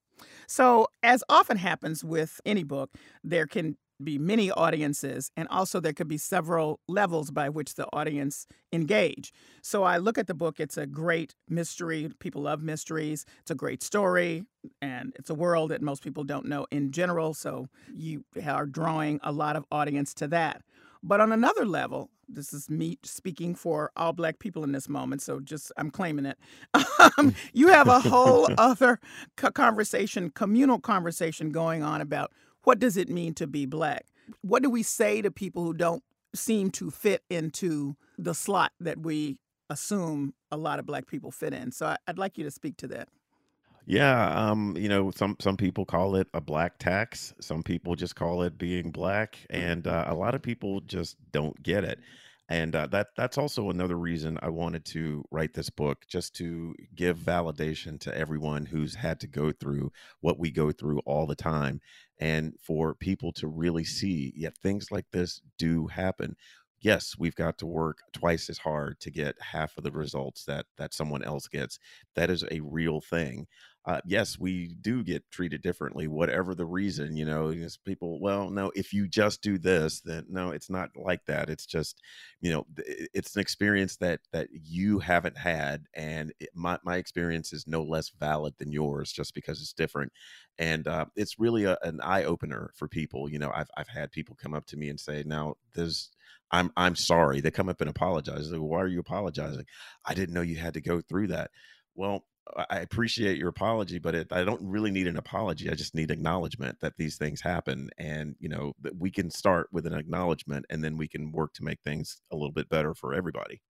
So, 0.48 0.88
as 1.04 1.22
often 1.28 1.58
happens 1.58 2.04
with 2.04 2.40
any 2.44 2.64
book, 2.64 2.90
there 3.22 3.46
can 3.46 3.78
be 4.02 4.18
many 4.18 4.50
audiences, 4.50 5.30
and 5.36 5.48
also 5.48 5.80
there 5.80 5.92
could 5.92 6.08
be 6.08 6.18
several 6.18 6.80
levels 6.88 7.30
by 7.30 7.48
which 7.48 7.74
the 7.74 7.86
audience 7.92 8.46
engage. 8.72 9.32
So 9.62 9.82
I 9.82 9.98
look 9.98 10.18
at 10.18 10.26
the 10.26 10.34
book, 10.34 10.60
it's 10.60 10.76
a 10.76 10.86
great 10.86 11.34
mystery. 11.48 12.10
People 12.18 12.42
love 12.42 12.62
mysteries. 12.62 13.24
It's 13.40 13.50
a 13.50 13.54
great 13.54 13.82
story, 13.82 14.44
and 14.80 15.12
it's 15.16 15.30
a 15.30 15.34
world 15.34 15.70
that 15.70 15.82
most 15.82 16.02
people 16.02 16.24
don't 16.24 16.46
know 16.46 16.66
in 16.70 16.92
general. 16.92 17.34
So 17.34 17.68
you 17.94 18.24
are 18.46 18.66
drawing 18.66 19.20
a 19.22 19.32
lot 19.32 19.56
of 19.56 19.64
audience 19.70 20.14
to 20.14 20.28
that. 20.28 20.62
But 21.02 21.20
on 21.20 21.32
another 21.32 21.64
level, 21.64 22.10
this 22.28 22.52
is 22.52 22.68
me 22.68 22.98
speaking 23.02 23.54
for 23.54 23.90
all 23.96 24.12
black 24.12 24.38
people 24.38 24.64
in 24.64 24.72
this 24.72 24.88
moment, 24.88 25.22
so 25.22 25.40
just 25.40 25.72
I'm 25.76 25.90
claiming 25.90 26.26
it. 26.26 26.38
Um, 27.16 27.34
you 27.52 27.68
have 27.68 27.86
a 27.86 28.00
whole 28.00 28.48
other 28.58 28.98
conversation, 29.36 30.30
communal 30.30 30.80
conversation 30.80 31.50
going 31.50 31.82
on 31.84 32.00
about 32.00 32.32
what 32.64 32.78
does 32.78 32.96
it 32.96 33.08
mean 33.08 33.34
to 33.34 33.46
be 33.46 33.66
black? 33.66 34.06
What 34.42 34.62
do 34.62 34.70
we 34.70 34.82
say 34.82 35.22
to 35.22 35.30
people 35.30 35.64
who 35.64 35.72
don't 35.72 36.02
seem 36.34 36.70
to 36.72 36.90
fit 36.90 37.22
into 37.30 37.96
the 38.18 38.34
slot 38.34 38.72
that 38.80 38.98
we 38.98 39.38
assume 39.70 40.34
a 40.50 40.56
lot 40.56 40.78
of 40.78 40.86
black 40.86 41.06
people 41.06 41.30
fit 41.30 41.54
in? 41.54 41.72
So 41.72 41.86
I, 41.86 41.96
would 42.06 42.18
like 42.18 42.36
you 42.38 42.44
to 42.44 42.50
speak 42.50 42.76
to 42.78 42.88
that. 42.88 43.08
Yeah, 43.86 44.50
um, 44.50 44.76
you 44.76 44.88
know, 44.88 45.10
some 45.10 45.36
some 45.40 45.56
people 45.56 45.86
call 45.86 46.14
it 46.16 46.28
a 46.34 46.42
black 46.42 46.78
tax. 46.78 47.32
Some 47.40 47.62
people 47.62 47.94
just 47.94 48.16
call 48.16 48.42
it 48.42 48.58
being 48.58 48.90
black, 48.90 49.38
and 49.48 49.86
uh, 49.86 50.04
a 50.08 50.14
lot 50.14 50.34
of 50.34 50.42
people 50.42 50.82
just 50.82 51.16
don't 51.32 51.62
get 51.62 51.84
it 51.84 51.98
and 52.48 52.74
uh, 52.74 52.86
that 52.88 53.08
that's 53.16 53.36
also 53.38 53.70
another 53.70 53.96
reason 53.98 54.38
I 54.42 54.48
wanted 54.48 54.84
to 54.86 55.24
write 55.30 55.54
this 55.54 55.70
book, 55.70 56.04
just 56.08 56.34
to 56.36 56.74
give 56.94 57.18
validation 57.18 58.00
to 58.00 58.16
everyone 58.16 58.66
who's 58.66 58.94
had 58.94 59.20
to 59.20 59.26
go 59.26 59.52
through 59.52 59.92
what 60.20 60.38
we 60.38 60.50
go 60.50 60.72
through 60.72 61.00
all 61.00 61.26
the 61.26 61.36
time, 61.36 61.80
and 62.18 62.54
for 62.62 62.94
people 62.94 63.32
to 63.34 63.46
really 63.48 63.84
see, 63.84 64.32
yet 64.36 64.56
things 64.56 64.90
like 64.90 65.06
this 65.12 65.42
do 65.58 65.86
happen. 65.88 66.36
Yes, 66.80 67.16
we've 67.18 67.34
got 67.34 67.58
to 67.58 67.66
work 67.66 67.98
twice 68.12 68.48
as 68.48 68.58
hard 68.58 69.00
to 69.00 69.10
get 69.10 69.34
half 69.40 69.76
of 69.76 69.82
the 69.84 69.90
results 69.90 70.44
that 70.44 70.66
that 70.76 70.94
someone 70.94 71.24
else 71.24 71.48
gets. 71.48 71.78
That 72.14 72.30
is 72.30 72.44
a 72.50 72.60
real 72.60 73.00
thing 73.00 73.46
uh, 73.84 74.00
yes, 74.04 74.38
we 74.38 74.74
do 74.82 75.02
get 75.02 75.24
treated 75.30 75.62
differently, 75.62 76.06
whatever 76.08 76.54
the 76.54 76.66
reason. 76.66 77.16
You 77.16 77.24
know, 77.24 77.54
people, 77.86 78.20
well, 78.20 78.50
no, 78.50 78.70
if 78.74 78.92
you 78.92 79.08
just 79.08 79.40
do 79.40 79.56
this, 79.56 80.00
then 80.02 80.26
no, 80.28 80.50
it's 80.50 80.68
not 80.68 80.90
like 80.94 81.24
that. 81.24 81.48
It's 81.48 81.64
just, 81.64 82.02
you 82.42 82.50
know, 82.50 82.66
it's 82.76 83.34
an 83.34 83.40
experience 83.40 83.96
that 83.96 84.20
that 84.32 84.48
you 84.52 84.98
haven't 84.98 85.38
had, 85.38 85.86
and 85.94 86.34
it, 86.38 86.50
my 86.54 86.78
my 86.84 86.96
experience 86.96 87.52
is 87.54 87.66
no 87.66 87.82
less 87.82 88.10
valid 88.10 88.54
than 88.58 88.72
yours 88.72 89.10
just 89.10 89.32
because 89.34 89.60
it's 89.62 89.72
different. 89.72 90.12
And 90.58 90.86
uh, 90.88 91.06
it's 91.16 91.38
really 91.38 91.64
a, 91.64 91.78
an 91.82 92.00
eye 92.02 92.24
opener 92.24 92.70
for 92.74 92.88
people. 92.88 93.28
You 93.30 93.38
know, 93.38 93.52
I've 93.54 93.70
I've 93.76 93.88
had 93.88 94.10
people 94.10 94.36
come 94.36 94.54
up 94.54 94.66
to 94.66 94.76
me 94.76 94.88
and 94.88 94.98
say, 94.98 95.22
now 95.24 95.54
there's 95.74 96.10
I'm 96.50 96.72
I'm 96.76 96.96
sorry. 96.96 97.40
They 97.40 97.50
come 97.50 97.68
up 97.68 97.80
and 97.80 97.90
apologize. 97.90 98.50
Like, 98.50 98.60
Why 98.60 98.80
are 98.80 98.88
you 98.88 99.00
apologizing? 99.00 99.64
I 100.04 100.14
didn't 100.14 100.34
know 100.34 100.40
you 100.40 100.56
had 100.56 100.74
to 100.74 100.80
go 100.80 101.00
through 101.00 101.28
that. 101.28 101.50
Well, 101.94 102.24
I 102.70 102.78
appreciate 102.78 103.36
your 103.36 103.48
apology, 103.48 103.98
but 103.98 104.14
it, 104.14 104.32
I 104.32 104.44
don't 104.44 104.62
really 104.62 104.90
need 104.90 105.06
an 105.06 105.18
apology. 105.18 105.70
I 105.70 105.74
just 105.74 105.94
need 105.94 106.10
acknowledgement 106.10 106.80
that 106.80 106.96
these 106.96 107.16
things 107.16 107.40
happen, 107.40 107.90
and 107.98 108.36
you 108.38 108.48
know 108.48 108.72
that 108.82 108.96
we 108.96 109.10
can 109.10 109.30
start 109.30 109.68
with 109.72 109.86
an 109.86 109.94
acknowledgement, 109.94 110.64
and 110.70 110.82
then 110.82 110.96
we 110.96 111.08
can 111.08 111.32
work 111.32 111.52
to 111.54 111.64
make 111.64 111.80
things 111.82 112.20
a 112.32 112.36
little 112.36 112.52
bit 112.52 112.68
better 112.68 112.94
for 112.94 113.14
everybody. 113.14 113.60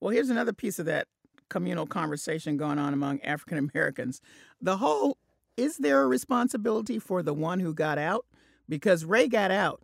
Well, 0.00 0.10
here's 0.10 0.30
another 0.30 0.52
piece 0.52 0.78
of 0.78 0.86
that 0.86 1.06
communal 1.48 1.86
conversation 1.86 2.56
going 2.56 2.78
on 2.78 2.92
among 2.92 3.20
African 3.20 3.58
Americans. 3.58 4.20
The 4.60 4.78
whole 4.78 5.18
is 5.56 5.76
there 5.76 6.02
a 6.02 6.06
responsibility 6.06 6.98
for 6.98 7.22
the 7.22 7.34
one 7.34 7.60
who 7.60 7.74
got 7.74 7.98
out? 7.98 8.26
Because 8.68 9.04
Ray 9.04 9.28
got 9.28 9.50
out. 9.50 9.82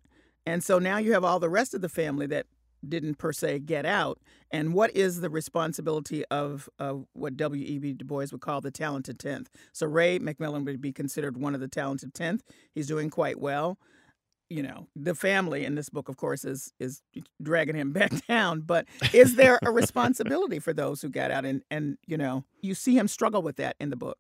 And 0.51 0.65
so 0.65 0.81
now 0.81 0.99
you 0.99 1.13
have 1.13 1.23
all 1.23 1.39
the 1.39 1.49
rest 1.49 1.75
of 1.75 1.81
the 1.81 1.89
family 1.89 2.27
that 2.27 2.47
didn't 2.87 3.19
per 3.19 3.33
se 3.33 3.61
get 3.61 3.87
out. 3.87 4.19
And 4.51 4.75
what 4.75 4.95
is 4.97 5.21
the 5.21 5.31
responsibility 5.31 6.25
of, 6.25 6.69
of 6.81 7.07
what 7.13 7.37
W.E.B. 7.37 7.93
Du 7.93 8.05
Bois 8.05 8.27
would 8.33 8.41
call 8.41 8.61
the 8.61 8.73
talented 8.73 9.21
10th? 9.21 9.47
So 9.73 9.87
Ray 9.87 10.19
McMillan 10.19 10.65
would 10.65 10.81
be 10.81 10.93
considered 10.93 11.37
one 11.37 11.55
of 11.55 11.61
the 11.61 11.69
talented 11.69 12.15
10th. 12.15 12.41
He's 12.75 12.89
doing 12.89 13.11
quite 13.11 13.39
well. 13.39 13.79
You 14.49 14.65
know, 14.65 14.89
the 14.97 15.15
family 15.15 15.65
in 15.65 15.77
this 15.77 15.89
book, 15.89 16.09
of 16.09 16.17
course, 16.17 16.45
is 16.45 16.73
is 16.81 17.01
dragging 17.41 17.77
him 17.77 17.93
back 18.01 18.27
down. 18.27 18.63
But 18.63 18.87
is 19.13 19.37
there 19.37 19.61
a 19.63 19.71
responsibility 19.71 20.59
for 20.59 20.73
those 20.73 21.01
who 21.01 21.11
got 21.11 21.31
out? 21.31 21.45
And 21.45 21.63
and 21.71 21.97
you 22.09 22.17
know, 22.17 22.43
you 22.61 22.75
see 22.75 22.99
him 22.99 23.07
struggle 23.07 23.43
with 23.43 23.55
that 23.59 23.77
in 23.79 23.91
the 23.91 23.97
book. 23.97 24.19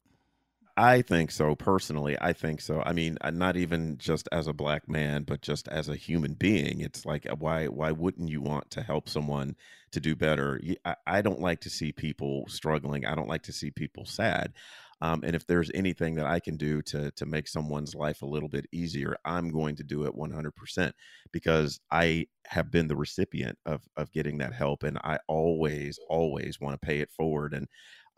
I 0.82 1.02
think 1.02 1.30
so 1.30 1.54
personally. 1.54 2.16
I 2.18 2.32
think 2.32 2.62
so. 2.62 2.80
I 2.80 2.92
mean, 2.94 3.18
uh, 3.20 3.30
not 3.30 3.56
even 3.58 3.98
just 3.98 4.28
as 4.32 4.46
a 4.46 4.54
black 4.54 4.88
man, 4.88 5.24
but 5.24 5.42
just 5.42 5.68
as 5.68 5.90
a 5.90 5.96
human 5.96 6.32
being. 6.34 6.80
It's 6.80 7.04
like 7.04 7.30
uh, 7.30 7.36
why 7.36 7.66
why 7.66 7.90
wouldn't 7.92 8.30
you 8.30 8.40
want 8.40 8.70
to 8.70 8.82
help 8.82 9.06
someone 9.08 9.56
to 9.92 10.00
do 10.00 10.16
better? 10.16 10.58
I, 10.86 10.96
I 11.06 11.20
don't 11.22 11.40
like 11.40 11.60
to 11.62 11.70
see 11.70 11.92
people 11.92 12.46
struggling. 12.48 13.04
I 13.04 13.14
don't 13.14 13.28
like 13.28 13.42
to 13.42 13.52
see 13.52 13.70
people 13.70 14.06
sad. 14.06 14.54
Um, 15.02 15.22
and 15.24 15.34
if 15.36 15.46
there's 15.46 15.70
anything 15.74 16.14
that 16.16 16.26
I 16.26 16.40
can 16.40 16.56
do 16.56 16.80
to 16.82 17.10
to 17.10 17.26
make 17.26 17.48
someone's 17.48 17.94
life 17.94 18.22
a 18.22 18.26
little 18.26 18.48
bit 18.48 18.66
easier, 18.72 19.16
I'm 19.26 19.50
going 19.50 19.76
to 19.76 19.84
do 19.84 20.04
it 20.06 20.14
100% 20.14 20.94
because 21.30 21.78
I 21.90 22.28
have 22.46 22.70
been 22.70 22.88
the 22.88 22.96
recipient 22.96 23.58
of 23.66 23.82
of 23.98 24.12
getting 24.12 24.38
that 24.38 24.54
help, 24.54 24.82
and 24.84 24.96
I 25.04 25.18
always 25.28 25.98
always 26.08 26.58
want 26.58 26.80
to 26.80 26.86
pay 26.86 27.00
it 27.00 27.10
forward. 27.10 27.52
And 27.52 27.68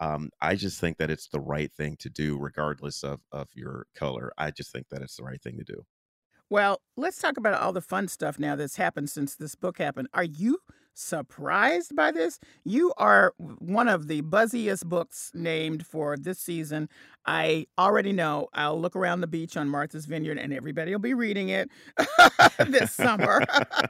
um, 0.03 0.31
I 0.41 0.57
just 0.57 0.81
think 0.81 0.99
that 0.99 1.11
it's 1.11 1.29
the 1.29 1.41
right 1.41 1.73
thing 1.73 1.97
to 2.01 2.11
do, 2.11 2.37
regardless 2.37 3.05
of 3.05 3.21
of 3.31 3.49
your 3.55 3.87
color. 3.95 4.33
I 4.37 4.51
just 4.51 4.73
think 4.73 4.89
that 4.89 5.01
it's 5.01 5.17
the 5.17 5.23
right 5.23 5.41
thing 5.41 5.59
to 5.59 5.65
do. 5.65 5.85
Well, 6.51 6.83
let's 6.97 7.19
talk 7.19 7.37
about 7.37 7.61
all 7.61 7.73
the 7.73 7.81
fun 7.81 8.09
stuff 8.09 8.39
now 8.39 8.57
that's 8.57 8.77
happened 8.77 9.11
since 9.11 9.37
this 9.37 9.55
book 9.55 9.79
happened. 9.79 10.09
Are 10.13 10.25
you 10.25 10.59
surprised 10.93 11.95
by 11.97 12.11
this? 12.11 12.39
You 12.65 12.93
are 12.99 13.33
one 13.39 13.89
of 13.89 14.09
the 14.09 14.23
buzziest 14.23 14.85
books 14.85 15.31
named 15.35 15.87
for 15.87 16.17
this 16.19 16.41
season. 16.41 16.89
I 17.25 17.67
already 17.79 18.13
know 18.13 18.49
I'll 18.53 18.79
look 18.79 18.97
around 18.97 19.23
the 19.23 19.27
beach 19.29 19.57
on 19.57 19.69
Martha's 19.69 20.05
Vineyard 20.05 20.37
and 20.37 20.53
everybody 20.53 20.93
will 20.93 20.99
be 20.99 21.15
reading 21.15 21.49
it 21.49 21.71
this 22.67 22.93
summer. 22.93 23.43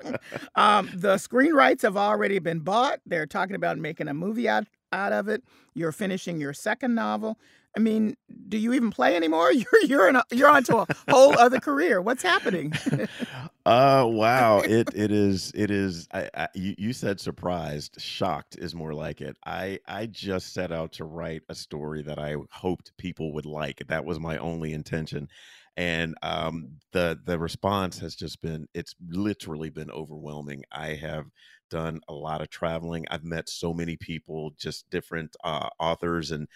um, 0.54 0.88
the 0.94 1.18
screen 1.18 1.54
rights 1.54 1.82
have 1.82 1.96
already 1.96 2.38
been 2.38 2.60
bought. 2.60 3.00
They're 3.06 3.26
talking 3.26 3.56
about 3.56 3.78
making 3.78 4.06
a 4.06 4.14
movie 4.14 4.48
out 4.48 4.66
out 4.92 5.12
of 5.12 5.28
it. 5.28 5.42
You're 5.74 5.92
finishing 5.92 6.40
your 6.40 6.52
second 6.52 6.94
novel. 6.94 7.38
I 7.76 7.80
mean, 7.80 8.16
do 8.48 8.58
you 8.58 8.74
even 8.74 8.90
play 8.90 9.16
anymore? 9.16 9.50
You're 9.52 9.84
you're 9.84 10.08
in 10.08 10.16
a, 10.16 10.24
you're 10.30 10.48
onto 10.50 10.76
a 10.76 10.86
whole 11.08 11.38
other 11.38 11.58
career. 11.58 12.02
What's 12.02 12.22
happening? 12.22 12.72
uh 13.66 14.04
wow, 14.06 14.58
it 14.64 14.90
it 14.94 15.10
is 15.10 15.52
it 15.54 15.70
is. 15.70 16.06
I, 16.12 16.28
I, 16.34 16.48
you 16.54 16.74
you 16.76 16.92
said 16.92 17.18
surprised, 17.18 17.98
shocked 17.98 18.58
is 18.58 18.74
more 18.74 18.92
like 18.92 19.22
it. 19.22 19.36
I 19.46 19.78
I 19.86 20.06
just 20.06 20.52
set 20.52 20.70
out 20.70 20.92
to 20.94 21.04
write 21.04 21.42
a 21.48 21.54
story 21.54 22.02
that 22.02 22.18
I 22.18 22.36
hoped 22.50 22.92
people 22.98 23.32
would 23.32 23.46
like. 23.46 23.82
That 23.88 24.04
was 24.04 24.20
my 24.20 24.36
only 24.36 24.74
intention, 24.74 25.28
and 25.76 26.14
um, 26.22 26.76
the 26.92 27.18
the 27.24 27.38
response 27.38 27.98
has 28.00 28.14
just 28.14 28.42
been 28.42 28.68
it's 28.74 28.94
literally 29.08 29.70
been 29.70 29.90
overwhelming. 29.90 30.62
I 30.70 30.88
have 30.96 31.26
done 31.72 32.00
a 32.06 32.12
lot 32.12 32.42
of 32.42 32.50
traveling. 32.50 33.06
I've 33.10 33.24
met 33.24 33.48
so 33.48 33.72
many 33.72 33.96
people, 33.96 34.52
just 34.58 34.88
different 34.90 35.34
uh, 35.42 35.70
authors, 35.80 36.30
and 36.30 36.46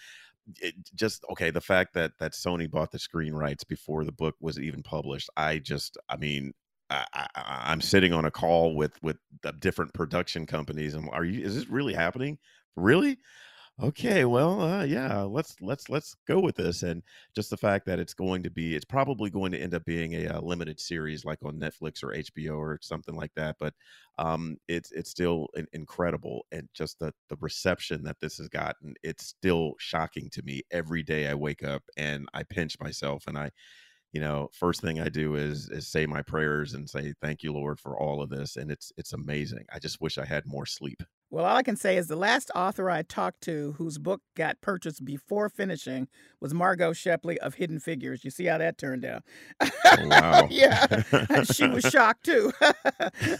it 0.61 0.75
just 0.95 1.25
okay. 1.31 1.49
The 1.49 1.59
fact 1.59 1.95
that 1.95 2.11
that 2.19 2.33
Sony 2.33 2.69
bought 2.69 2.91
the 2.91 2.99
screen 2.99 3.33
rights 3.33 3.63
before 3.63 4.05
the 4.05 4.11
book 4.11 4.35
was 4.39 4.59
even 4.59 4.83
published, 4.83 5.29
I 5.35 5.57
just, 5.57 5.97
I 6.07 6.17
mean, 6.17 6.53
I, 6.89 7.05
I, 7.35 7.71
am 7.71 7.81
sitting 7.81 8.13
on 8.13 8.25
a 8.25 8.31
call 8.31 8.75
with 8.75 8.93
with 9.01 9.17
the 9.41 9.53
different 9.53 9.93
production 9.93 10.45
companies. 10.45 10.93
and 10.93 11.09
are 11.11 11.25
you? 11.25 11.43
Is 11.43 11.55
this 11.55 11.67
really 11.67 11.93
happening? 11.93 12.37
Really? 12.75 13.17
Okay 13.81 14.25
well 14.25 14.59
uh, 14.59 14.83
yeah 14.83 15.21
let's 15.21 15.55
let's 15.61 15.87
let's 15.87 16.15
go 16.27 16.39
with 16.39 16.55
this 16.55 16.81
and 16.81 17.03
just 17.35 17.51
the 17.51 17.57
fact 17.57 17.85
that 17.85 17.99
it's 17.99 18.13
going 18.15 18.41
to 18.41 18.49
be 18.49 18.75
it's 18.75 18.83
probably 18.85 19.29
going 19.29 19.51
to 19.51 19.59
end 19.59 19.75
up 19.75 19.85
being 19.85 20.13
a, 20.15 20.25
a 20.25 20.37
uh, 20.37 20.41
limited 20.41 20.79
series 20.79 21.23
like 21.25 21.37
on 21.45 21.59
netflix 21.59 22.01
or 22.03 22.07
hbo 22.11 22.57
or 22.57 22.79
something 22.81 23.13
like 23.13 23.31
that 23.35 23.55
but 23.59 23.75
um 24.17 24.57
it's 24.67 24.91
it's 24.93 25.11
still 25.11 25.47
incredible 25.73 26.43
and 26.51 26.67
just 26.73 26.97
the 26.97 27.13
the 27.29 27.37
reception 27.39 28.01
that 28.03 28.19
this 28.19 28.37
has 28.37 28.49
gotten 28.49 28.95
it's 29.03 29.27
still 29.27 29.73
shocking 29.77 30.27
to 30.31 30.41
me 30.41 30.63
every 30.71 31.03
day 31.03 31.27
i 31.27 31.33
wake 31.35 31.63
up 31.63 31.83
and 31.97 32.27
i 32.33 32.41
pinch 32.41 32.79
myself 32.79 33.27
and 33.27 33.37
i 33.37 33.51
you 34.13 34.21
know 34.21 34.49
first 34.53 34.81
thing 34.81 35.01
i 35.01 35.09
do 35.09 35.35
is 35.35 35.69
is 35.69 35.87
say 35.87 36.05
my 36.05 36.21
prayers 36.23 36.73
and 36.73 36.89
say 36.89 37.13
thank 37.21 37.43
you 37.43 37.53
lord 37.53 37.79
for 37.79 37.99
all 37.99 38.21
of 38.23 38.29
this 38.29 38.55
and 38.57 38.71
it's 38.71 38.91
it's 38.97 39.13
amazing 39.13 39.65
i 39.73 39.79
just 39.79 40.01
wish 40.01 40.17
i 40.17 40.25
had 40.25 40.45
more 40.47 40.65
sleep 40.65 41.03
well, 41.29 41.45
all 41.45 41.57
I 41.57 41.63
can 41.63 41.75
say 41.75 41.97
is 41.97 42.07
the 42.07 42.15
last 42.15 42.49
author 42.55 42.89
I 42.89 43.01
talked 43.01 43.41
to 43.41 43.73
whose 43.77 43.97
book 43.97 44.21
got 44.35 44.61
purchased 44.61 45.03
before 45.03 45.49
finishing 45.49 46.07
was 46.39 46.53
Margot 46.53 46.93
Shetterly 46.93 47.35
of 47.37 47.55
Hidden 47.55 47.79
Figures. 47.79 48.23
You 48.23 48.31
see 48.31 48.45
how 48.45 48.57
that 48.59 48.77
turned 48.77 49.03
out? 49.03 49.23
Oh, 49.61 49.69
wow. 50.07 50.47
yeah, 50.51 51.03
she 51.43 51.67
was 51.67 51.83
shocked 51.91 52.25
too. 52.25 52.53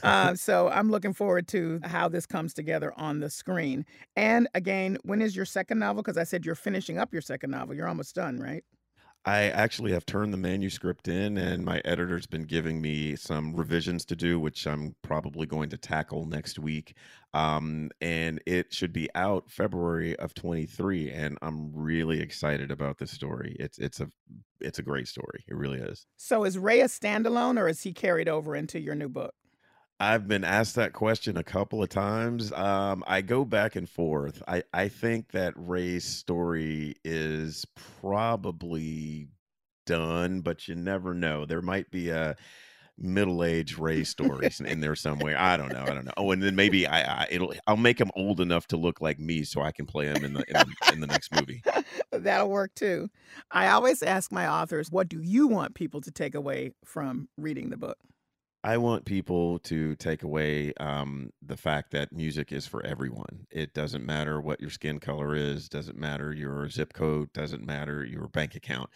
uh, 0.04 0.36
so 0.36 0.68
I'm 0.68 0.92
looking 0.92 1.14
forward 1.14 1.48
to 1.50 1.80
how 1.84 2.10
this 2.10 2.26
comes 2.26 2.54
together 2.54 2.94
on 2.98 3.20
the 3.20 3.30
screen. 3.30 3.86
And 4.18 4.50
again, 4.54 4.98
when 5.04 5.22
is 5.22 5.36
your 5.36 5.46
second 5.46 5.80
novel? 5.80 6.04
Because 6.04 6.18
I 6.18 6.24
said 6.24 6.46
you're 6.46 6.56
finishing 6.56 6.98
up 6.98 7.14
your 7.14 7.22
second 7.22 7.52
novel. 7.52 7.74
You're 7.76 7.88
almost 7.88 8.16
done, 8.16 8.38
right? 8.38 8.64
I 9.28 9.50
actually 9.50 9.92
have 9.92 10.06
turned 10.06 10.32
the 10.32 10.38
manuscript 10.38 11.10
in, 11.10 11.38
and 11.38 11.66
my 11.66 11.82
editor's 11.84 12.26
been 12.26 12.44
giving 12.44 12.82
me 12.82 13.18
some 13.18 13.54
revisions 13.54 14.06
to 14.06 14.16
do, 14.16 14.40
which 14.40 14.66
I'm 14.66 14.96
probably 15.02 15.46
going 15.46 15.70
to 15.72 15.78
tackle 15.78 16.26
next 16.26 16.58
week. 16.58 16.96
Um, 17.34 17.92
and 18.00 18.42
it 18.46 18.74
should 18.74 18.94
be 18.94 19.10
out 19.16 19.52
February 19.52 20.16
of 20.16 20.34
23, 20.34 21.12
and 21.12 21.38
I'm 21.42 21.74
really 21.74 22.22
excited 22.22 22.72
about 22.72 23.00
this 23.00 23.12
story. 23.12 23.58
It's 23.60 23.78
it's 23.80 24.00
a 24.00 24.10
it's 24.62 24.80
a 24.80 24.84
great 24.84 25.10
story. 25.10 25.44
It 25.50 25.58
really 25.58 25.80
is. 25.80 26.08
So, 26.16 26.46
is 26.46 26.58
Ray 26.58 26.80
a 26.80 26.86
standalone, 26.86 27.60
or 27.60 27.68
is 27.68 27.82
he 27.82 27.92
carried 27.92 28.30
over 28.30 28.56
into 28.56 28.80
your 28.80 28.96
new 28.96 29.10
book? 29.10 29.34
I've 30.00 30.28
been 30.28 30.44
asked 30.44 30.76
that 30.76 30.94
question 30.94 31.38
a 31.38 31.44
couple 31.44 31.82
of 31.82 31.90
times. 31.90 32.52
Um, 32.52 33.04
I 33.08 33.22
go 33.22 33.44
back 33.44 33.76
and 33.76 33.90
forth. 33.90 34.44
I, 34.48 34.64
I 34.72 34.90
think 34.90 35.32
that 35.32 35.54
Ray's 35.56 36.06
story 36.06 36.96
is 37.04 37.66
probably 38.02 39.28
done, 39.88 40.42
but 40.42 40.68
you 40.68 40.76
never 40.76 41.16
know. 41.16 41.46
There 41.46 41.64
might 41.64 41.90
be 41.90 42.10
a 42.10 42.36
middle-aged 43.00 43.80
Ray 43.80 44.04
stories 44.04 44.60
in 44.60 44.82
there 44.82 44.96
somewhere. 44.96 45.36
I 45.38 45.58
don't 45.58 45.74
know. 45.74 45.82
I 45.82 45.94
don't 45.94 46.06
know. 46.06 46.14
Oh, 46.16 46.32
and 46.32 46.44
then 46.44 46.56
maybe 46.56 46.86
I, 46.86 47.24
I 47.24 47.28
it'll 47.32 47.54
I'll 47.66 47.78
make 47.78 48.00
him 48.00 48.12
old 48.16 48.40
enough 48.40 48.68
to 48.68 48.78
look 48.78 49.02
like 49.02 49.20
me 49.20 49.44
so 49.44 49.62
I 49.62 49.72
can 49.72 49.86
play 49.86 50.08
him 50.08 50.24
in 50.24 50.34
the 50.34 50.44
in 50.48 50.54
the, 50.54 50.94
in 50.94 51.00
the 51.00 51.08
next 51.08 51.34
movie. 51.34 51.64
That'll 52.12 52.50
work 52.50 52.74
too. 52.76 53.10
I 53.52 53.70
always 53.70 54.04
ask 54.04 54.32
my 54.32 54.48
authors, 54.48 54.92
what 54.92 55.10
do 55.10 55.22
you 55.22 55.48
want 55.48 55.76
people 55.76 56.02
to 56.02 56.12
take 56.12 56.36
away 56.36 56.72
from 56.86 57.30
reading 57.38 57.70
the 57.70 57.78
book? 57.78 57.98
I 58.68 58.76
want 58.76 59.06
people 59.06 59.60
to 59.60 59.96
take 59.96 60.24
away 60.24 60.74
um, 60.74 61.32
the 61.42 61.56
fact 61.56 61.92
that 61.92 62.12
music 62.12 62.52
is 62.52 62.68
for 62.68 62.86
everyone. 62.86 63.48
It 63.50 63.74
doesn't 63.74 64.06
matter 64.06 64.42
what 64.42 64.60
your 64.60 64.70
skin 64.70 65.00
color 65.00 65.34
is, 65.38 65.70
doesn't 65.70 65.98
matter 65.98 66.34
your 66.34 66.68
zip 66.68 66.92
code, 66.92 67.32
doesn't 67.32 67.66
matter 67.66 68.04
your 68.04 68.28
bank 68.28 68.56
account. 68.56 68.90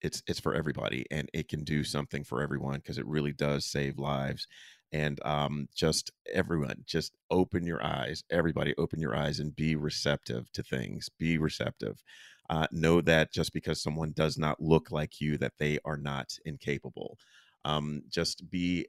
It's 0.00 0.22
it's 0.26 0.40
for 0.40 0.54
everybody, 0.54 1.04
and 1.10 1.28
it 1.34 1.46
can 1.48 1.62
do 1.62 1.84
something 1.84 2.24
for 2.24 2.40
everyone 2.40 2.76
because 2.76 2.96
it 2.96 3.04
really 3.06 3.34
does 3.34 3.66
save 3.66 3.98
lives. 3.98 4.46
And 4.92 5.20
um, 5.26 5.68
just 5.74 6.10
everyone, 6.32 6.84
just 6.86 7.12
open 7.30 7.66
your 7.66 7.84
eyes. 7.84 8.24
Everybody, 8.30 8.74
open 8.78 8.98
your 8.98 9.14
eyes 9.14 9.40
and 9.40 9.54
be 9.54 9.76
receptive 9.76 10.50
to 10.52 10.62
things. 10.62 11.10
Be 11.18 11.36
receptive. 11.36 12.02
Uh, 12.48 12.66
know 12.72 13.02
that 13.02 13.30
just 13.30 13.52
because 13.52 13.82
someone 13.82 14.12
does 14.12 14.38
not 14.38 14.58
look 14.58 14.90
like 14.90 15.20
you, 15.20 15.36
that 15.36 15.58
they 15.58 15.80
are 15.84 15.98
not 15.98 16.38
incapable. 16.46 17.18
Um, 17.66 18.04
just 18.08 18.48
be 18.50 18.86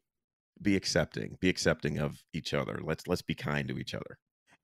be 0.62 0.76
accepting 0.76 1.38
be 1.40 1.50
accepting 1.50 2.00
of 2.00 2.24
each 2.34 2.54
other. 2.54 2.80
Let's 2.84 3.08
let's 3.08 3.22
be 3.22 3.36
kind 3.36 3.68
to 3.70 3.78
each 3.78 3.94
other. 3.94 4.18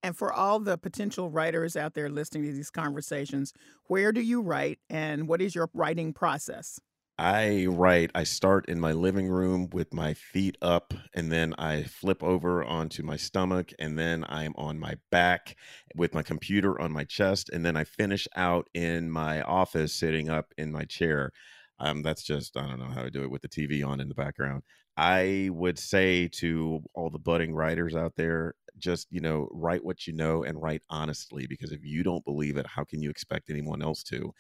And 0.04 0.16
for 0.16 0.32
all 0.32 0.60
the 0.60 0.78
potential 0.78 1.32
writers 1.32 1.76
out 1.76 1.96
there 1.96 2.10
listening 2.10 2.44
to 2.44 2.54
these 2.54 2.70
conversations 2.70 3.54
where 3.88 4.12
do 4.12 4.22
you 4.22 4.42
write 4.42 4.80
and 4.90 5.28
what 5.28 5.42
is 5.42 5.56
your 5.56 5.70
writing 5.74 6.14
process? 6.14 6.80
I 7.18 7.68
write, 7.68 8.12
I 8.14 8.26
start 8.26 8.68
in 8.68 8.78
my 8.78 8.92
living 8.92 9.30
room 9.30 9.70
with 9.72 9.94
my 9.94 10.14
feet 10.14 10.58
up, 10.62 10.94
and 11.14 11.32
then 11.32 11.56
I 11.58 11.84
flip 11.84 12.22
over 12.22 12.62
onto 12.62 13.04
my 13.04 13.16
stomach, 13.16 13.72
and 13.80 13.98
then 13.98 14.26
I'm 14.28 14.54
on 14.58 14.78
my 14.78 14.96
back 15.12 15.56
with 15.96 16.14
my 16.14 16.24
computer 16.24 16.80
on 16.80 16.92
my 16.92 17.06
chest, 17.06 17.50
and 17.50 17.66
then 17.66 17.78
I 17.78 17.86
finish 17.86 18.28
out 18.36 18.70
in 18.74 19.10
my 19.10 19.42
office 19.44 19.94
sitting 19.94 20.30
up 20.30 20.54
in 20.58 20.74
my 20.74 20.84
chair. 20.84 21.32
Um, 21.80 22.02
that's 22.04 22.24
just, 22.24 22.58
I 22.58 22.68
don't 22.68 22.80
know 22.80 22.86
how 22.86 23.04
to 23.04 23.12
do 23.12 23.24
it 23.24 23.32
with 23.32 23.42
the 23.42 23.50
TV 23.50 23.86
on 23.86 24.00
in 24.00 24.08
the 24.08 24.16
background. 24.16 24.64
I 24.98 25.50
would 25.52 25.78
say 25.78 26.30
to 26.36 26.82
all 26.94 27.10
the 27.10 27.20
budding 27.20 27.54
writers 27.54 27.96
out 27.96 28.14
there, 28.16 28.56
just, 28.78 29.08
you 29.12 29.20
know, 29.20 29.50
write 29.52 29.84
what 29.84 30.08
you 30.08 30.14
know 30.14 30.44
and 30.44 30.62
write 30.62 30.84
honestly, 30.90 31.48
because 31.48 31.72
if 31.72 31.84
you 31.84 32.04
don't 32.04 32.24
believe 32.24 32.56
it, 32.58 32.66
how 32.68 32.86
can 32.86 33.02
you 33.02 33.10
expect 33.10 33.50
anyone 33.50 33.82
else 33.82 34.04
to? 34.04 34.34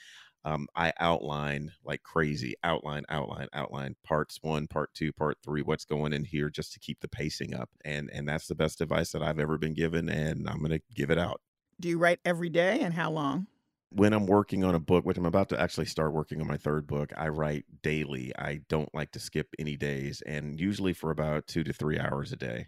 um, 0.46 0.68
I 0.76 0.94
outline 1.00 1.72
like 1.84 2.04
crazy, 2.04 2.54
outline, 2.64 3.04
outline, 3.10 3.48
outline, 3.52 3.96
parts 4.06 4.38
one, 4.42 4.68
part 4.68 4.94
two, 4.94 5.12
part 5.12 5.40
three, 5.44 5.64
what's 5.64 5.86
going 5.86 6.14
in 6.14 6.24
here, 6.24 6.50
just 6.52 6.72
to 6.74 6.80
keep 6.80 7.00
the 7.02 7.08
pacing 7.08 7.56
up. 7.56 7.70
And 7.84 8.12
and 8.14 8.30
that's 8.30 8.48
the 8.48 8.56
best 8.56 8.80
advice 8.80 9.12
that 9.12 9.24
I've 9.24 9.40
ever 9.40 9.58
been 9.58 9.74
given, 9.74 10.08
and 10.08 10.48
I'm 10.48 10.62
gonna 10.62 10.82
give 10.94 11.10
it 11.10 11.18
out. 11.18 11.42
Do 11.82 11.90
you 11.90 11.98
write 11.98 12.20
every 12.24 12.50
day, 12.50 12.80
and 12.82 12.94
how 12.94 13.10
long? 13.10 13.48
When 13.96 14.12
I'm 14.12 14.26
working 14.26 14.66
on 14.66 14.76
a 14.76 14.80
book, 14.80 15.06
which 15.06 15.18
I'm 15.18 15.26
about 15.26 15.48
to 15.50 15.60
actually 15.60 15.86
start 15.86 16.12
working 16.12 16.42
on 16.42 16.48
my 16.48 16.58
third 16.58 16.86
book, 16.86 17.14
I 17.16 17.30
write 17.30 17.64
daily. 17.82 18.34
I 18.38 18.60
don't 18.68 18.94
like 18.94 19.12
to 19.12 19.20
skip 19.20 19.48
any 19.58 19.78
days, 19.78 20.22
and 20.26 20.60
usually 20.60 20.92
for 20.92 21.12
about 21.12 21.48
two 21.48 21.64
to 21.64 21.72
three 21.72 21.98
hours 21.98 22.34
a 22.34 22.36
day. 22.36 22.68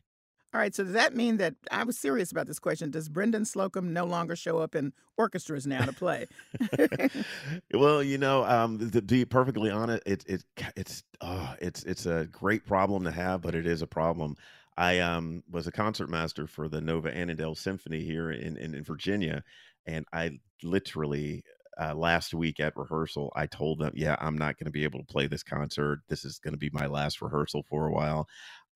All 0.53 0.61
right, 0.61 0.73
so 0.73 0.85
does 0.85 0.93
that 0.93 1.13
mean 1.13 1.37
that 1.37 1.55
I 1.69 1.83
was 1.83 1.99
serious 1.99 2.31
about 2.31 2.47
this 2.47 2.59
question? 2.59 2.89
Does 2.89 3.09
Brendan 3.09 3.43
Slocumb 3.43 3.91
no 3.91 4.05
longer 4.05 4.37
show 4.37 4.59
up 4.59 4.75
in 4.75 4.93
orchestras 5.17 5.67
now 5.67 5.83
to 5.83 5.91
play? 5.91 6.25
well, 7.73 8.01
you 8.01 8.17
know, 8.17 8.45
um, 8.45 8.89
to 8.91 9.01
be 9.01 9.25
perfectly 9.25 9.69
honest, 9.69 10.03
it, 10.05 10.23
it 10.25 10.43
it's 10.77 11.03
oh, 11.19 11.53
it's 11.59 11.83
it's 11.83 12.05
a 12.05 12.29
great 12.31 12.65
problem 12.65 13.03
to 13.03 13.11
have, 13.11 13.41
but 13.41 13.53
it 13.55 13.67
is 13.67 13.81
a 13.81 13.87
problem. 13.87 14.37
I 14.77 14.99
um, 14.99 15.43
was 15.51 15.67
a 15.67 15.71
concertmaster 15.71 16.47
for 16.47 16.69
the 16.69 16.79
Nova 16.79 17.09
Annandale 17.15 17.55
Symphony 17.55 18.03
here 18.03 18.31
in, 18.31 18.55
in, 18.57 18.75
in 18.75 18.83
Virginia, 18.83 19.43
and 19.87 20.05
I 20.13 20.39
literally 20.63 21.43
uh, 21.79 21.93
last 21.93 22.33
week 22.33 22.59
at 22.59 22.75
rehearsal, 22.75 23.31
I 23.35 23.47
told 23.47 23.79
them, 23.79 23.93
"Yeah, 23.95 24.15
I'm 24.19 24.37
not 24.37 24.57
going 24.57 24.65
to 24.65 24.71
be 24.71 24.83
able 24.83 24.99
to 24.99 25.05
play 25.05 25.27
this 25.27 25.43
concert. 25.43 26.01
This 26.09 26.25
is 26.25 26.39
going 26.39 26.53
to 26.53 26.59
be 26.59 26.69
my 26.73 26.87
last 26.87 27.21
rehearsal 27.21 27.63
for 27.63 27.87
a 27.87 27.91
while." 27.91 28.27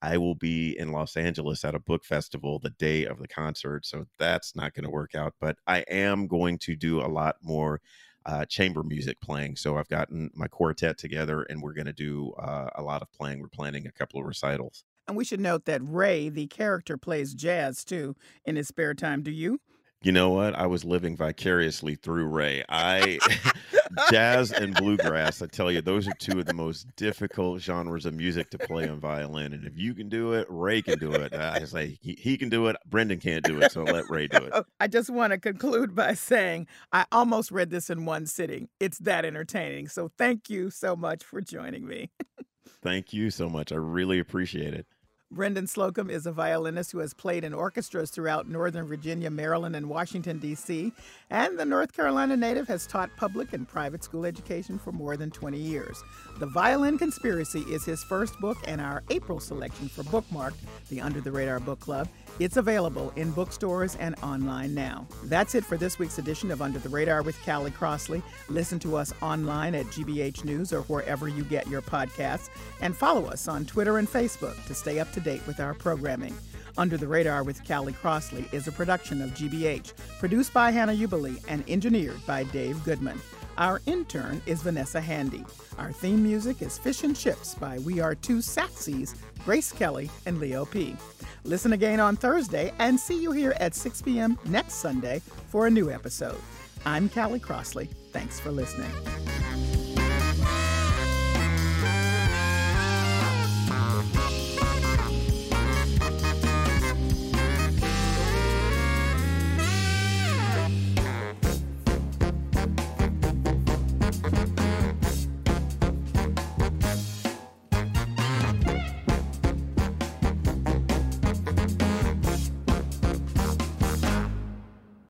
I 0.02 0.18
will 0.18 0.36
be 0.36 0.78
in 0.78 0.92
Los 0.92 1.16
Angeles 1.16 1.64
at 1.64 1.76
a 1.76 1.80
book 1.80 2.04
festival 2.04 2.60
the 2.60 2.72
day 2.72 3.06
of 3.06 3.20
the 3.20 3.28
concert. 3.28 3.86
So 3.86 4.06
that's 4.18 4.56
not 4.56 4.74
going 4.74 4.86
to 4.86 4.90
work 4.90 5.14
out. 5.14 5.36
But 5.40 5.58
I 5.68 5.82
am 5.82 6.28
going 6.28 6.58
to 6.60 6.76
do 6.76 7.02
a 7.02 7.08
lot 7.08 7.36
more 7.42 7.82
uh, 8.26 8.46
chamber 8.46 8.84
music 8.84 9.22
playing. 9.22 9.58
So 9.58 9.78
I've 9.78 9.88
gotten 9.88 10.32
my 10.34 10.48
quartet 10.48 10.98
together 10.98 11.44
and 11.44 11.62
we're 11.62 11.74
going 11.74 11.86
to 11.86 11.94
do 11.94 12.34
uh, 12.34 12.70
a 12.76 12.82
lot 12.82 13.02
of 13.02 13.12
playing. 13.12 13.42
We're 13.42 13.48
planning 13.48 13.88
a 13.88 13.92
couple 13.92 14.20
of 14.20 14.26
recitals. 14.26 14.84
And 15.08 15.18
we 15.18 15.26
should 15.26 15.40
note 15.40 15.66
that 15.66 15.82
Ray, 15.84 16.30
the 16.30 16.48
character, 16.48 16.98
plays 16.98 17.34
jazz 17.34 17.84
too 17.84 18.16
in 18.46 18.56
his 18.56 18.68
spare 18.68 18.94
time. 18.94 19.24
Do 19.24 19.32
you? 19.32 19.60
You 20.04 20.12
know 20.12 20.30
what? 20.30 20.56
I 20.56 20.66
was 20.66 20.84
living 20.84 21.16
vicariously 21.16 21.94
through 21.94 22.26
Ray. 22.26 22.64
I 22.68 23.20
jazz 24.12 24.52
and 24.52 24.74
bluegrass, 24.74 25.42
I 25.42 25.48
tell 25.48 25.72
you, 25.72 25.82
those 25.82 26.08
are 26.08 26.14
two 26.14 26.40
of 26.40 26.46
the 26.46 26.54
most 26.54 26.88
difficult 26.96 27.62
genres 27.62 28.06
of 28.08 28.14
music 28.14 28.50
to 28.52 28.58
play 28.58 28.90
on 28.90 29.00
violin. 29.00 29.54
And 29.54 29.66
if 29.66 29.78
you 29.78 29.94
can 29.94 30.10
do 30.10 30.34
it, 30.34 30.48
Ray 30.50 30.82
can 30.82 30.98
do 30.98 31.12
it. 31.12 31.34
I 31.34 31.64
say 31.66 32.00
he, 32.02 32.18
he 32.20 32.38
can 32.38 32.50
do 32.50 32.68
it. 32.68 32.78
Brendan 32.88 33.20
can't 33.20 33.46
do 33.46 33.62
it, 33.62 33.72
so 33.72 33.84
let 33.84 34.10
Ray 34.10 34.28
do 34.28 34.38
it. 34.38 34.66
I 34.80 34.88
just 34.88 35.10
want 35.10 35.34
to 35.34 35.40
conclude 35.40 35.94
by 35.94 36.14
saying 36.14 36.68
I 36.92 37.06
almost 37.12 37.52
read 37.52 37.70
this 37.70 37.90
in 37.90 38.06
one 38.06 38.26
sitting. 38.26 38.70
It's 38.80 38.98
that 39.00 39.26
entertaining. 39.26 39.88
So 39.88 40.12
thank 40.18 40.50
you 40.50 40.70
so 40.70 40.96
much 40.96 41.24
for 41.24 41.42
joining 41.42 41.86
me. 41.86 42.10
thank 42.82 43.14
you 43.14 43.30
so 43.30 43.50
much. 43.50 43.72
I 43.72 43.76
really 43.76 44.20
appreciate 44.20 44.74
it. 44.74 44.88
Brendan 45.32 45.66
Slocumb 45.66 46.10
is 46.12 46.26
a 46.26 46.32
violinist 46.34 46.92
who 46.92 47.00
has 47.00 47.14
played 47.14 47.46
in 47.46 47.54
orchestras 47.54 48.10
throughout 48.10 48.50
Northern 48.50 48.86
Virginia, 48.86 49.30
Maryland, 49.30 49.78
and 49.78 49.88
Washington, 49.88 50.40
D.C., 50.40 50.92
and 51.30 51.58
the 51.58 51.64
North 51.64 51.94
Carolina 51.94 52.36
native 52.36 52.68
has 52.68 52.86
taught 52.86 53.10
public 53.16 53.54
and 53.54 53.66
private 53.66 54.04
school 54.04 54.26
education 54.26 54.78
for 54.78 54.92
more 54.92 55.16
than 55.16 55.32
20 55.32 55.58
years. 55.58 56.04
The 56.40 56.48
Violin 56.48 56.98
Conspiracy 56.98 57.62
is 57.62 57.86
his 57.86 58.04
first 58.04 58.38
book 58.42 58.58
and 58.68 58.82
our 58.82 59.04
April 59.10 59.40
selection 59.40 59.88
for 59.88 60.04
Bookmarked, 60.04 60.58
the 60.90 61.00
Under 61.00 61.22
the 61.22 61.32
Radar 61.32 61.62
Book 61.62 61.80
Club. 61.80 62.10
It's 62.40 62.58
available 62.58 63.14
in 63.16 63.32
bookstores 63.32 63.96
and 63.98 64.16
online 64.22 64.74
now. 64.74 65.08
That's 65.26 65.56
it 65.56 65.64
for 65.64 65.78
this 65.78 65.98
week's 65.98 66.18
edition 66.18 66.52
of 66.52 66.62
Under 66.62 66.80
the 66.80 66.90
Radar 66.90 67.22
with 67.22 67.42
Callie 67.46 67.72
Crossley. 67.72 68.22
Listen 68.50 68.80
to 68.80 68.98
us 68.98 69.14
online 69.22 69.76
at 69.76 69.86
GBH 69.86 70.44
News 70.44 70.74
or 70.74 70.82
wherever 70.84 71.30
you 71.30 71.46
get 71.46 71.68
your 71.68 71.82
podcasts, 71.82 72.50
and 72.82 72.98
follow 72.98 73.28
us 73.28 73.48
on 73.48 73.66
Twitter 73.66 73.98
and 73.98 74.10
Facebook 74.10 74.66
to 74.66 74.74
stay 74.74 75.00
up 75.00 75.10
date 75.22 75.46
with 75.48 75.60
our 75.60 75.74
programming. 75.74 76.36
Under 76.78 76.98
the 76.98 77.08
Radar 77.08 77.44
with 77.44 77.66
Callie 77.68 77.94
Crossley 77.94 78.48
is 78.52 78.68
a 78.68 78.72
production 78.72 79.22
of 79.22 79.32
GBH, 79.32 79.94
produced 80.20 80.54
by 80.54 80.72
Hannah 80.72 80.94
Ubeli 80.94 81.44
and 81.48 81.64
engineered 81.70 82.26
by 82.26 82.44
Dave 82.46 82.84
Goodman. 82.84 83.20
Our 83.58 83.82
intern 83.86 84.42
is 84.46 84.62
Vanessa 84.62 85.02
Handy. 85.02 85.46
Our 85.78 85.92
theme 85.92 86.24
music 86.24 86.62
is 86.62 86.78
Fish 86.78 87.04
and 87.04 87.16
Chips 87.16 87.56
by 87.56 87.80
We 87.80 88.00
Are 88.00 88.16
Two 88.16 88.38
Saxies, 88.38 89.16
Grace 89.46 89.72
Kelly 89.72 90.10
and 90.26 90.40
Leo 90.40 90.66
P. 90.66 90.96
Listen 91.44 91.74
again 91.74 92.00
on 92.00 92.16
Thursday 92.16 92.72
and 92.80 93.00
see 93.00 93.22
you 93.22 93.32
here 93.32 93.54
at 93.60 93.76
6 93.76 94.02
p.m. 94.02 94.38
next 94.46 94.76
Sunday 94.76 95.22
for 95.48 95.68
a 95.68 95.72
new 95.72 95.92
episode. 95.92 96.40
I'm 96.86 97.10
Callie 97.10 97.40
Crossley. 97.40 97.90
Thanks 98.12 98.40
for 98.40 98.52
listening. 98.52 98.92